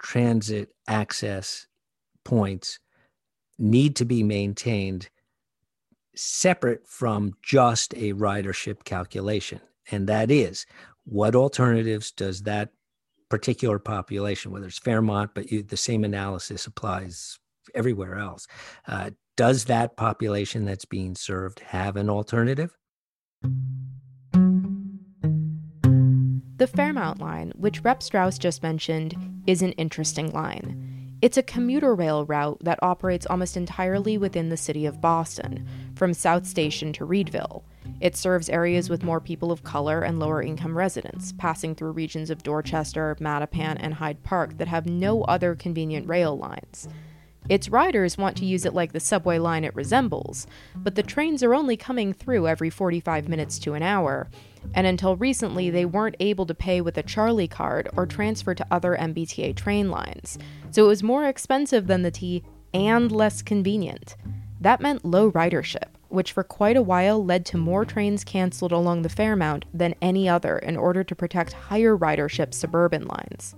transit 0.00 0.70
access 0.88 1.66
points 2.24 2.78
need 3.58 3.96
to 3.96 4.04
be 4.04 4.22
maintained 4.22 5.08
separate 6.14 6.86
from 6.86 7.32
just 7.42 7.94
a 7.94 8.12
ridership 8.12 8.84
calculation. 8.84 9.60
And 9.90 10.08
that 10.08 10.30
is 10.30 10.66
what 11.04 11.34
alternatives 11.34 12.12
does 12.12 12.42
that 12.42 12.70
particular 13.28 13.78
population, 13.78 14.52
whether 14.52 14.66
it's 14.66 14.78
Fairmount, 14.78 15.34
but 15.34 15.50
you, 15.50 15.62
the 15.62 15.76
same 15.76 16.04
analysis 16.04 16.66
applies 16.66 17.38
everywhere 17.74 18.16
else. 18.16 18.46
Uh, 18.86 19.10
does 19.36 19.64
that 19.64 19.96
population 19.96 20.64
that's 20.64 20.84
being 20.84 21.14
served 21.14 21.60
have 21.60 21.96
an 21.96 22.10
alternative? 22.10 22.76
The 26.62 26.68
Fairmount 26.68 27.18
line, 27.18 27.52
which 27.56 27.82
Rep 27.82 28.04
Straus 28.04 28.38
just 28.38 28.62
mentioned, 28.62 29.42
is 29.48 29.62
an 29.62 29.72
interesting 29.72 30.30
line. 30.30 31.18
It's 31.20 31.36
a 31.36 31.42
commuter 31.42 31.94
rail 31.94 32.24
route 32.24 32.58
that 32.62 32.78
operates 32.82 33.26
almost 33.26 33.56
entirely 33.56 34.18
within 34.18 34.48
the 34.48 34.56
city 34.56 34.86
of 34.86 35.00
Boston, 35.00 35.66
from 35.94 36.14
South 36.14 36.46
Station 36.46 36.92
to 36.94 37.04
Readville. 37.04 37.64
It 38.00 38.16
serves 38.16 38.48
areas 38.48 38.90
with 38.90 39.02
more 39.02 39.20
people 39.20 39.52
of 39.52 39.62
color 39.62 40.02
and 40.02 40.18
lower 40.18 40.42
income 40.42 40.76
residents, 40.76 41.32
passing 41.32 41.74
through 41.74 41.92
regions 41.92 42.30
of 42.30 42.42
Dorchester, 42.42 43.16
Mattapan, 43.20 43.76
and 43.80 43.94
Hyde 43.94 44.22
Park 44.22 44.58
that 44.58 44.68
have 44.68 44.86
no 44.86 45.22
other 45.22 45.54
convenient 45.54 46.08
rail 46.08 46.36
lines. 46.36 46.88
Its 47.48 47.68
riders 47.68 48.16
want 48.16 48.36
to 48.36 48.44
use 48.44 48.64
it 48.64 48.74
like 48.74 48.92
the 48.92 49.00
subway 49.00 49.38
line 49.38 49.64
it 49.64 49.74
resembles, 49.74 50.46
but 50.76 50.94
the 50.94 51.02
trains 51.02 51.42
are 51.42 51.54
only 51.54 51.76
coming 51.76 52.12
through 52.12 52.46
every 52.46 52.70
45 52.70 53.28
minutes 53.28 53.58
to 53.58 53.74
an 53.74 53.82
hour, 53.82 54.28
and 54.74 54.86
until 54.86 55.16
recently 55.16 55.68
they 55.68 55.84
weren't 55.84 56.16
able 56.20 56.46
to 56.46 56.54
pay 56.54 56.80
with 56.80 56.96
a 56.96 57.02
Charlie 57.02 57.48
card 57.48 57.88
or 57.96 58.06
transfer 58.06 58.54
to 58.54 58.66
other 58.70 58.96
MBTA 58.96 59.56
train 59.56 59.90
lines, 59.90 60.38
so 60.70 60.84
it 60.84 60.88
was 60.88 61.02
more 61.02 61.26
expensive 61.26 61.88
than 61.88 62.02
the 62.02 62.10
T 62.10 62.44
and 62.72 63.10
less 63.10 63.42
convenient. 63.42 64.16
That 64.60 64.80
meant 64.80 65.04
low 65.04 65.30
ridership, 65.32 65.88
which 66.08 66.30
for 66.30 66.44
quite 66.44 66.76
a 66.76 66.82
while 66.82 67.24
led 67.24 67.44
to 67.46 67.56
more 67.56 67.84
trains 67.84 68.22
canceled 68.22 68.70
along 68.70 69.02
the 69.02 69.08
Fairmount 69.08 69.64
than 69.74 69.96
any 70.00 70.28
other 70.28 70.58
in 70.58 70.76
order 70.76 71.02
to 71.02 71.16
protect 71.16 71.52
higher 71.52 71.96
ridership 71.96 72.54
suburban 72.54 73.06
lines. 73.06 73.56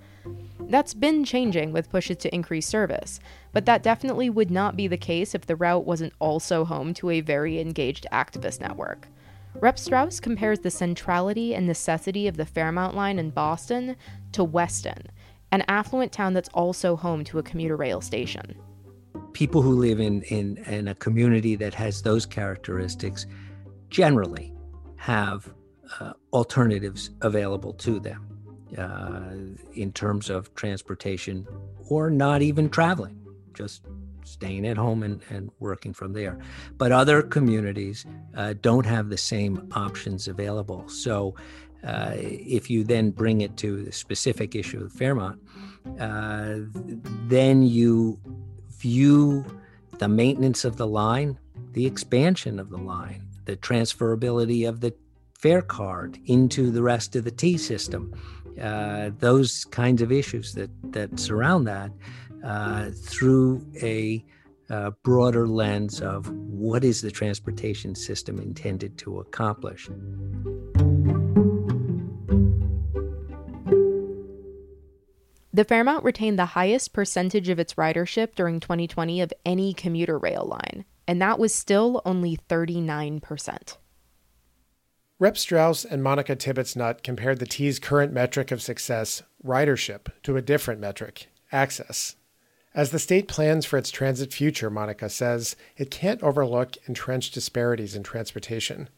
That's 0.61 0.95
been 0.95 1.25
changing 1.25 1.73
with 1.73 1.91
pushes 1.91 2.17
to 2.19 2.35
increase 2.35 2.67
service, 2.67 3.21
but 3.55 3.65
that 3.65 3.83
definitely 3.83 4.29
would 4.29 4.51
not 4.51 4.77
be 4.77 4.87
the 4.87 4.99
case 4.99 5.35
if 5.35 5.47
the 5.47 5.57
route 5.57 5.87
wasn't 5.87 6.13
also 6.19 6.65
home 6.65 6.93
to 6.93 7.09
a 7.09 7.23
very 7.23 7.59
engaged 7.61 8.07
activist 8.13 8.61
network. 8.61 9.09
Rep 9.55 9.79
Straus 9.79 10.19
compares 10.19 10.59
the 10.59 10.71
centrality 10.71 11.55
and 11.55 11.65
necessity 11.65 12.27
of 12.27 12.37
the 12.37 12.45
Fairmount 12.45 12.97
line 12.97 13.21
in 13.21 13.31
Boston 13.31 13.95
to 14.33 14.43
Weston, 14.43 15.07
an 15.53 15.63
affluent 15.69 16.11
town 16.11 16.35
that's 16.35 16.49
also 16.49 16.97
home 16.97 17.23
to 17.25 17.39
a 17.39 17.43
commuter 17.43 17.77
rail 17.77 18.01
station. 18.01 18.57
People 19.33 19.63
who 19.63 19.77
live 19.77 20.01
in, 20.01 20.23
in, 20.23 20.57
in 20.67 20.89
a 20.89 20.95
community 20.97 21.55
that 21.55 21.73
has 21.75 22.03
those 22.03 22.27
characteristics 22.27 23.27
generally 23.89 24.53
have 24.97 25.55
uh, 26.01 26.15
alternatives 26.33 27.11
available 27.21 27.73
to 27.75 28.01
them 28.01 28.27
uh, 28.77 29.31
in 29.75 29.93
terms 29.93 30.31
of 30.31 30.53
transportation 30.57 31.47
or 31.89 32.11
not 32.11 32.43
even 32.43 32.69
traveling, 32.69 33.24
just 33.55 33.83
staying 34.25 34.67
at 34.67 34.77
home 34.77 35.03
and, 35.03 35.21
and 35.31 35.51
working 35.61 35.93
from 35.93 36.13
there. 36.13 36.39
But 36.77 36.93
other 36.93 37.23
communities 37.23 38.07
uh, 38.37 38.55
don't 38.61 38.87
have 38.87 39.09
the 39.09 39.19
same 39.19 39.69
options 39.73 40.29
available. 40.29 40.89
So 40.89 41.35
uh, 41.87 42.13
if 42.17 42.71
you 42.71 42.85
then 42.85 43.11
bring 43.11 43.43
it 43.43 43.57
to 43.59 43.85
the 43.85 43.93
specific 43.93 44.55
issue 44.55 44.83
of 44.85 44.93
Fairmount, 44.93 45.41
uh, 46.01 46.57
then 47.29 47.63
you 47.63 48.19
view 48.71 49.45
the 49.99 50.09
maintenance 50.09 50.65
of 50.65 50.77
the 50.77 50.87
line, 50.87 51.39
the 51.73 51.87
expansion 51.87 52.59
of 52.59 52.71
the 52.71 52.79
line, 52.79 53.29
the 53.45 53.57
transferability 53.57 54.69
of 54.69 54.81
the 54.81 54.95
fare 55.39 55.63
card 55.63 56.19
into 56.27 56.71
the 56.71 56.83
rest 56.83 57.17
of 57.17 57.25
the 57.25 57.31
T 57.31 57.59
system, 57.59 58.15
uh, 58.61 59.11
those 59.19 59.65
kinds 59.67 60.01
of 60.01 60.11
issues 60.11 60.55
that, 60.55 60.71
that 60.93 61.19
surround 61.21 61.67
that 61.67 61.91
uh, 62.45 62.91
through 62.91 63.67
a 63.83 64.25
uh, 64.71 64.91
broader 65.03 65.47
lens 65.47 66.01
of 66.01 66.29
what 66.31 66.85
is 66.85 67.01
the 67.01 67.11
transportation 67.11 67.95
system 67.95 68.39
intended 68.39 68.97
to 68.99 69.21
accomplish. 69.21 69.89
The 75.53 75.65
Fairmount 75.65 76.03
retained 76.03 76.37
the 76.37 76.47
highest 76.47 76.93
percentage 76.93 77.49
of 77.49 77.61
its 77.61 77.75
ridership 77.75 78.35
during 78.35 78.59
2020 78.59 79.21
of 79.21 79.33
any 79.47 79.73
commuter 79.73 80.19
rail 80.19 80.45
line, 80.45 80.85
and 81.07 81.23
that 81.23 81.39
was 81.39 81.55
still 81.55 82.03
only 82.05 82.37
39%. 82.49 83.77
Rep 85.21 85.39
Straus 85.39 85.85
and 85.85 86.03
Monica 86.03 86.35
Tibbits-Nutt 86.35 87.05
compared 87.05 87.39
the 87.39 87.47
T's 87.47 87.79
current 87.79 88.13
metric 88.13 88.51
of 88.51 88.61
success, 88.61 89.23
ridership, 89.47 90.09
to 90.25 90.37
a 90.37 90.43
different 90.43 90.81
metric, 90.81 91.29
access. 91.53 92.17
As 92.75 92.91
the 92.91 92.99
state 92.99 93.29
plans 93.29 93.65
for 93.65 93.79
its 93.79 93.91
transit 93.91 94.33
future, 94.33 94.69
Monica 94.69 95.09
says, 95.09 95.55
it 95.77 95.93
can't 95.93 96.23
overlook 96.25 96.77
entrenched 96.87 97.33
disparities 97.33 97.95
in 97.95 98.03
transportation. 98.03 98.89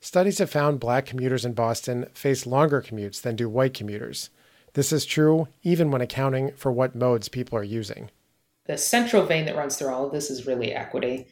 Studies 0.00 0.38
have 0.38 0.50
found 0.50 0.80
black 0.80 1.06
commuters 1.06 1.46
in 1.46 1.54
Boston 1.54 2.06
face 2.12 2.46
longer 2.46 2.82
commutes 2.82 3.22
than 3.22 3.34
do 3.34 3.48
white 3.48 3.72
commuters. 3.72 4.28
This 4.74 4.92
is 4.92 5.06
true 5.06 5.48
even 5.62 5.90
when 5.90 6.02
accounting 6.02 6.52
for 6.52 6.70
what 6.70 6.94
modes 6.94 7.30
people 7.30 7.58
are 7.58 7.64
using. 7.64 8.10
The 8.66 8.76
central 8.76 9.24
vein 9.24 9.46
that 9.46 9.56
runs 9.56 9.76
through 9.76 9.88
all 9.88 10.06
of 10.06 10.12
this 10.12 10.30
is 10.30 10.46
really 10.46 10.74
equity 10.74 11.26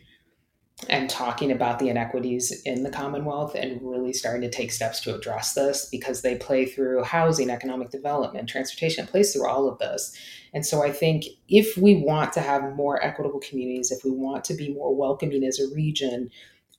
and 0.88 1.08
talking 1.08 1.52
about 1.52 1.78
the 1.78 1.88
inequities 1.88 2.62
in 2.62 2.82
the 2.82 2.90
Commonwealth 2.90 3.54
and 3.54 3.80
really 3.80 4.12
starting 4.12 4.42
to 4.42 4.50
take 4.50 4.72
steps 4.72 5.00
to 5.00 5.14
address 5.14 5.54
this 5.54 5.88
because 5.90 6.22
they 6.22 6.36
play 6.36 6.66
through 6.66 7.04
housing, 7.04 7.48
economic 7.48 7.90
development, 7.90 8.48
transportation, 8.48 9.06
plays 9.06 9.32
through 9.32 9.46
all 9.46 9.68
of 9.68 9.78
this. 9.78 10.16
And 10.52 10.66
so 10.66 10.82
I 10.82 10.90
think 10.90 11.24
if 11.48 11.76
we 11.76 11.96
want 11.96 12.32
to 12.34 12.40
have 12.40 12.74
more 12.74 13.02
equitable 13.02 13.40
communities, 13.40 13.92
if 13.92 14.04
we 14.04 14.10
want 14.10 14.44
to 14.44 14.54
be 14.54 14.74
more 14.74 14.94
welcoming 14.94 15.44
as 15.44 15.60
a 15.60 15.72
region, 15.74 16.30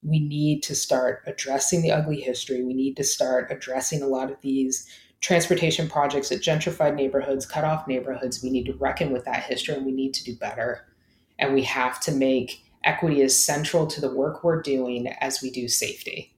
we 0.03 0.19
need 0.19 0.61
to 0.63 0.75
start 0.75 1.23
addressing 1.25 1.81
the 1.81 1.91
ugly 1.91 2.21
history. 2.21 2.63
We 2.63 2.73
need 2.73 2.97
to 2.97 3.03
start 3.03 3.49
addressing 3.49 4.01
a 4.01 4.07
lot 4.07 4.29
of 4.29 4.39
these 4.41 4.87
transportation 5.21 5.89
projects 5.89 6.29
that 6.29 6.41
gentrified 6.41 6.95
neighborhoods, 6.95 7.45
cut 7.45 7.63
off 7.63 7.87
neighborhoods. 7.87 8.43
We 8.43 8.51
need 8.51 8.65
to 8.65 8.73
reckon 8.73 9.11
with 9.11 9.25
that 9.25 9.43
history 9.43 9.75
and 9.75 9.85
we 9.85 9.93
need 9.93 10.13
to 10.15 10.23
do 10.23 10.35
better. 10.35 10.85
And 11.39 11.53
we 11.53 11.63
have 11.63 11.99
to 12.01 12.11
make 12.11 12.64
equity 12.85 13.21
is 13.21 13.37
central 13.37 13.87
to 13.87 13.99
the 13.99 14.13
work 14.13 14.43
we're 14.43 14.61
doing 14.61 15.07
as 15.19 15.41
we 15.41 15.49
do 15.49 15.67
safety. 15.67 16.35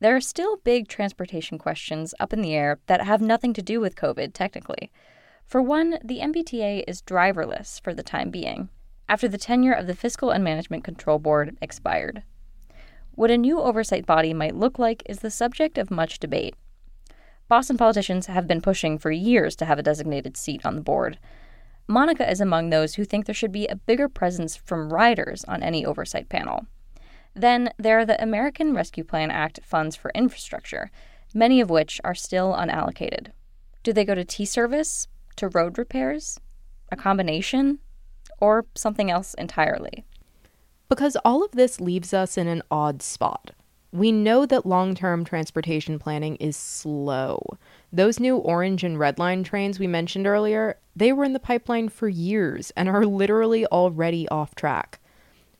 There 0.00 0.16
are 0.16 0.20
still 0.20 0.58
big 0.58 0.88
transportation 0.88 1.58
questions 1.58 2.14
up 2.20 2.32
in 2.32 2.40
the 2.40 2.54
air 2.54 2.78
that 2.86 3.04
have 3.04 3.20
nothing 3.20 3.52
to 3.54 3.62
do 3.62 3.80
with 3.80 3.96
COVID, 3.96 4.32
technically. 4.32 4.90
For 5.46 5.60
one, 5.60 5.98
the 6.02 6.20
MBTA 6.20 6.84
is 6.86 7.02
driverless 7.02 7.82
for 7.82 7.94
the 7.94 8.02
time 8.02 8.30
being, 8.30 8.68
after 9.08 9.28
the 9.28 9.38
tenure 9.38 9.72
of 9.72 9.86
the 9.86 9.94
Fiscal 9.94 10.30
and 10.30 10.42
Management 10.42 10.84
Control 10.84 11.18
Board 11.18 11.56
expired. 11.60 12.22
What 13.12 13.30
a 13.30 13.38
new 13.38 13.60
oversight 13.60 14.06
body 14.06 14.34
might 14.34 14.56
look 14.56 14.78
like 14.78 15.02
is 15.06 15.20
the 15.20 15.30
subject 15.30 15.78
of 15.78 15.90
much 15.90 16.18
debate. 16.18 16.54
Boston 17.46 17.76
politicians 17.76 18.26
have 18.26 18.48
been 18.48 18.60
pushing 18.60 18.98
for 18.98 19.10
years 19.10 19.54
to 19.56 19.64
have 19.66 19.78
a 19.78 19.82
designated 19.82 20.36
seat 20.36 20.66
on 20.66 20.74
the 20.74 20.80
board, 20.80 21.18
Monica 21.86 22.28
is 22.30 22.40
among 22.40 22.70
those 22.70 22.94
who 22.94 23.04
think 23.04 23.26
there 23.26 23.34
should 23.34 23.52
be 23.52 23.66
a 23.66 23.76
bigger 23.76 24.08
presence 24.08 24.56
from 24.56 24.92
riders 24.92 25.44
on 25.44 25.62
any 25.62 25.84
oversight 25.84 26.28
panel. 26.28 26.66
Then 27.34 27.70
there 27.78 27.98
are 27.98 28.06
the 28.06 28.22
American 28.22 28.74
Rescue 28.74 29.04
Plan 29.04 29.30
Act 29.30 29.60
funds 29.62 29.96
for 29.96 30.10
infrastructure, 30.14 30.90
many 31.34 31.60
of 31.60 31.68
which 31.68 32.00
are 32.02 32.14
still 32.14 32.54
unallocated. 32.54 33.28
Do 33.82 33.92
they 33.92 34.04
go 34.04 34.14
to 34.14 34.24
T 34.24 34.44
service, 34.46 35.08
to 35.36 35.48
road 35.48 35.76
repairs, 35.76 36.40
a 36.90 36.96
combination, 36.96 37.80
or 38.40 38.64
something 38.74 39.10
else 39.10 39.34
entirely? 39.34 40.06
Because 40.88 41.16
all 41.24 41.44
of 41.44 41.52
this 41.52 41.80
leaves 41.80 42.14
us 42.14 42.38
in 42.38 42.46
an 42.46 42.62
odd 42.70 43.02
spot. 43.02 43.50
We 43.92 44.10
know 44.10 44.46
that 44.46 44.64
long 44.64 44.94
term 44.94 45.24
transportation 45.24 45.98
planning 45.98 46.36
is 46.36 46.56
slow. 46.56 47.40
Those 47.94 48.18
new 48.18 48.38
orange 48.38 48.82
and 48.82 48.98
red 48.98 49.20
line 49.20 49.44
trains 49.44 49.78
we 49.78 49.86
mentioned 49.86 50.26
earlier, 50.26 50.80
they 50.96 51.12
were 51.12 51.22
in 51.22 51.32
the 51.32 51.38
pipeline 51.38 51.88
for 51.88 52.08
years 52.08 52.72
and 52.76 52.88
are 52.88 53.06
literally 53.06 53.66
already 53.66 54.28
off 54.30 54.56
track. 54.56 54.98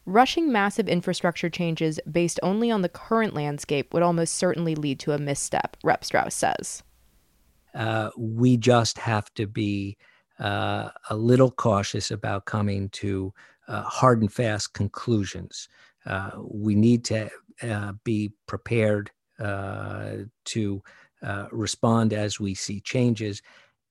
Rushing 0.04 0.50
massive 0.50 0.88
infrastructure 0.88 1.48
changes 1.48 2.00
based 2.10 2.40
only 2.42 2.72
on 2.72 2.82
the 2.82 2.88
current 2.88 3.34
landscape 3.34 3.94
would 3.94 4.02
almost 4.02 4.34
certainly 4.34 4.74
lead 4.74 4.98
to 4.98 5.12
a 5.12 5.18
misstep, 5.18 5.76
Rep 5.84 6.04
Straus 6.04 6.34
says. 6.34 6.82
Uh, 7.72 8.10
we 8.18 8.56
just 8.56 8.98
have 8.98 9.32
to 9.34 9.46
be 9.46 9.96
uh, 10.40 10.88
a 11.10 11.14
little 11.16 11.52
cautious 11.52 12.10
about 12.10 12.46
coming 12.46 12.88
to 12.88 13.32
uh, 13.68 13.82
hard 13.82 14.22
and 14.22 14.32
fast 14.32 14.72
conclusions. 14.74 15.68
Uh, 16.04 16.32
we 16.50 16.74
need 16.74 17.04
to 17.04 17.30
uh, 17.62 17.92
be 18.02 18.32
prepared 18.48 19.12
uh, 19.38 20.16
to 20.44 20.82
uh, 21.24 21.46
respond 21.50 22.12
as 22.12 22.38
we 22.38 22.54
see 22.54 22.80
changes 22.80 23.42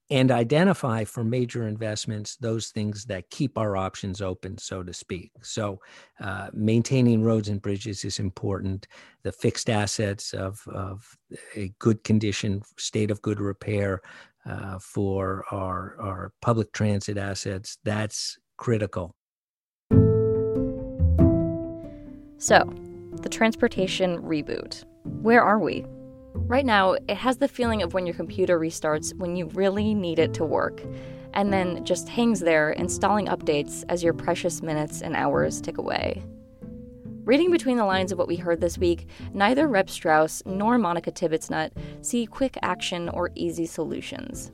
and 0.09 0.31
identify 0.31 1.03
for 1.03 1.23
major 1.23 1.67
investments 1.67 2.35
those 2.35 2.69
things 2.69 3.05
that 3.05 3.29
keep 3.29 3.57
our 3.57 3.77
options 3.77 4.21
open, 4.21 4.57
so 4.57 4.83
to 4.83 4.93
speak. 4.93 5.31
So, 5.41 5.79
uh, 6.19 6.49
maintaining 6.53 7.23
roads 7.23 7.49
and 7.49 7.61
bridges 7.61 8.03
is 8.03 8.19
important. 8.19 8.88
The 9.23 9.31
fixed 9.31 9.69
assets 9.69 10.34
of, 10.34 10.61
of 10.67 11.17
a 11.55 11.73
good 11.79 12.03
condition, 12.03 12.61
state 12.77 13.11
of 13.11 13.21
good 13.21 13.39
repair 13.39 14.01
uh, 14.45 14.77
for 14.79 15.45
our, 15.51 15.95
our 15.99 16.34
public 16.41 16.73
transit 16.73 17.17
assets, 17.17 17.77
that's 17.84 18.38
critical. 18.57 19.15
So, 22.38 22.71
the 23.21 23.29
transportation 23.29 24.21
reboot. 24.21 24.84
Where 25.21 25.41
are 25.41 25.59
we? 25.59 25.86
Right 26.36 26.65
now, 26.65 26.93
it 26.93 27.17
has 27.17 27.38
the 27.38 27.47
feeling 27.47 27.81
of 27.81 27.93
when 27.93 28.05
your 28.05 28.15
computer 28.15 28.59
restarts 28.59 29.15
when 29.15 29.36
you 29.36 29.47
really 29.47 29.93
need 29.93 30.19
it 30.19 30.34
to 30.36 30.43
work, 30.43 30.81
and 31.34 31.53
then 31.53 31.84
just 31.86 32.09
hangs 32.09 32.39
there 32.39 32.71
installing 32.71 33.27
updates 33.27 33.84
as 33.89 34.03
your 34.03 34.13
precious 34.13 34.61
minutes 34.61 35.01
and 35.01 35.15
hours 35.15 35.61
tick 35.61 35.77
away. 35.77 36.23
Reading 37.23 37.51
between 37.51 37.77
the 37.77 37.86
lines 37.86 38.11
of 38.11 38.17
what 38.17 38.27
we 38.27 38.36
heard 38.36 38.59
this 38.59 38.77
week, 38.77 39.07
neither 39.34 39.67
Rep 39.67 39.89
Straus 39.89 40.43
nor 40.45 40.77
Monica 40.77 41.11
Tibbits-Nutt 41.11 41.71
see 42.01 42.25
quick 42.25 42.57
action 42.61 43.09
or 43.09 43.31
easy 43.36 43.65
solutions. 43.65 44.51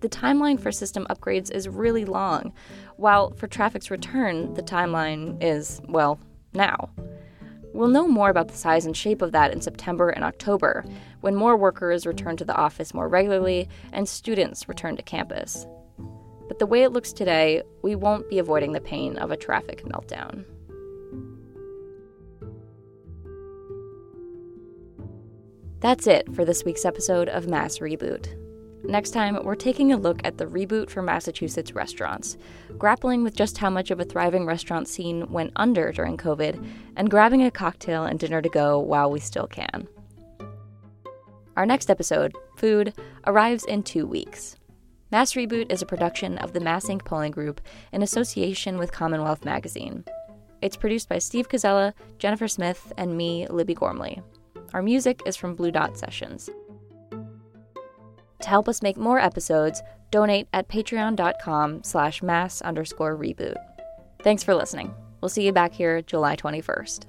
the 0.00 0.08
timeline 0.08 0.60
for 0.60 0.70
system 0.70 1.06
upgrades 1.10 1.50
is 1.50 1.68
really 1.68 2.04
long, 2.04 2.52
while 2.96 3.32
for 3.32 3.46
traffic's 3.46 3.90
return, 3.90 4.54
the 4.54 4.62
timeline 4.62 5.36
is, 5.42 5.80
well, 5.88 6.18
now. 6.52 6.90
We'll 7.76 7.88
know 7.88 8.08
more 8.08 8.30
about 8.30 8.48
the 8.48 8.56
size 8.56 8.86
and 8.86 8.96
shape 8.96 9.20
of 9.20 9.32
that 9.32 9.52
in 9.52 9.60
September 9.60 10.08
and 10.08 10.24
October, 10.24 10.82
when 11.20 11.34
more 11.34 11.58
workers 11.58 12.06
return 12.06 12.38
to 12.38 12.44
the 12.44 12.56
office 12.56 12.94
more 12.94 13.06
regularly 13.06 13.68
and 13.92 14.08
students 14.08 14.66
return 14.66 14.96
to 14.96 15.02
campus. 15.02 15.66
But 16.48 16.58
the 16.58 16.64
way 16.64 16.84
it 16.84 16.92
looks 16.92 17.12
today, 17.12 17.62
we 17.82 17.94
won't 17.94 18.30
be 18.30 18.38
avoiding 18.38 18.72
the 18.72 18.80
pain 18.80 19.18
of 19.18 19.30
a 19.30 19.36
traffic 19.36 19.84
meltdown. 19.84 20.46
That's 25.80 26.06
it 26.06 26.34
for 26.34 26.46
this 26.46 26.64
week's 26.64 26.86
episode 26.86 27.28
of 27.28 27.46
Mass 27.46 27.80
Reboot. 27.80 28.45
Next 28.84 29.10
time, 29.10 29.42
we're 29.42 29.54
taking 29.54 29.92
a 29.92 29.96
look 29.96 30.20
at 30.24 30.38
the 30.38 30.46
reboot 30.46 30.90
for 30.90 31.02
Massachusetts 31.02 31.72
restaurants, 31.72 32.36
grappling 32.78 33.24
with 33.24 33.34
just 33.34 33.58
how 33.58 33.70
much 33.70 33.90
of 33.90 33.98
a 34.00 34.04
thriving 34.04 34.46
restaurant 34.46 34.86
scene 34.86 35.30
went 35.30 35.52
under 35.56 35.90
during 35.92 36.16
COVID, 36.16 36.64
and 36.96 37.10
grabbing 37.10 37.42
a 37.42 37.50
cocktail 37.50 38.04
and 38.04 38.18
dinner 38.18 38.40
to 38.40 38.48
go 38.48 38.78
while 38.78 39.10
we 39.10 39.18
still 39.18 39.46
can. 39.46 39.88
Our 41.56 41.66
next 41.66 41.90
episode, 41.90 42.34
Food, 42.56 42.94
arrives 43.26 43.64
in 43.64 43.82
two 43.82 44.06
weeks. 44.06 44.56
Mass 45.12 45.34
Reboot 45.34 45.70
is 45.70 45.82
a 45.82 45.86
production 45.86 46.36
of 46.38 46.52
the 46.52 46.60
MassINC 46.60 47.04
Polling 47.04 47.32
Group 47.32 47.60
in 47.92 48.02
association 48.02 48.76
with 48.78 48.92
CommonWealth 48.92 49.44
Magazine. 49.44 50.04
It's 50.62 50.76
produced 50.76 51.08
by 51.08 51.18
Steve 51.18 51.48
Koczela, 51.48 51.92
Jennifer 52.18 52.48
Smith, 52.48 52.92
and 52.96 53.16
me, 53.16 53.46
Libby 53.48 53.74
Gormley. 53.74 54.20
Our 54.74 54.82
music 54.82 55.22
is 55.26 55.36
from 55.36 55.54
Blue 55.54 55.70
Dot 55.70 55.96
Sessions. 55.96 56.50
To 58.40 58.48
help 58.48 58.68
us 58.68 58.82
make 58.82 58.96
more 58.96 59.18
episodes, 59.18 59.82
donate 60.10 60.48
at 60.52 60.68
patreon.com 60.68 61.82
slash 61.82 62.22
mass 62.22 62.60
underscore 62.62 63.16
reboot. 63.16 63.56
Thanks 64.22 64.42
for 64.42 64.54
listening. 64.54 64.94
We'll 65.20 65.28
see 65.28 65.44
you 65.46 65.52
back 65.52 65.72
here 65.72 66.02
July 66.02 66.36
21st. 66.36 67.06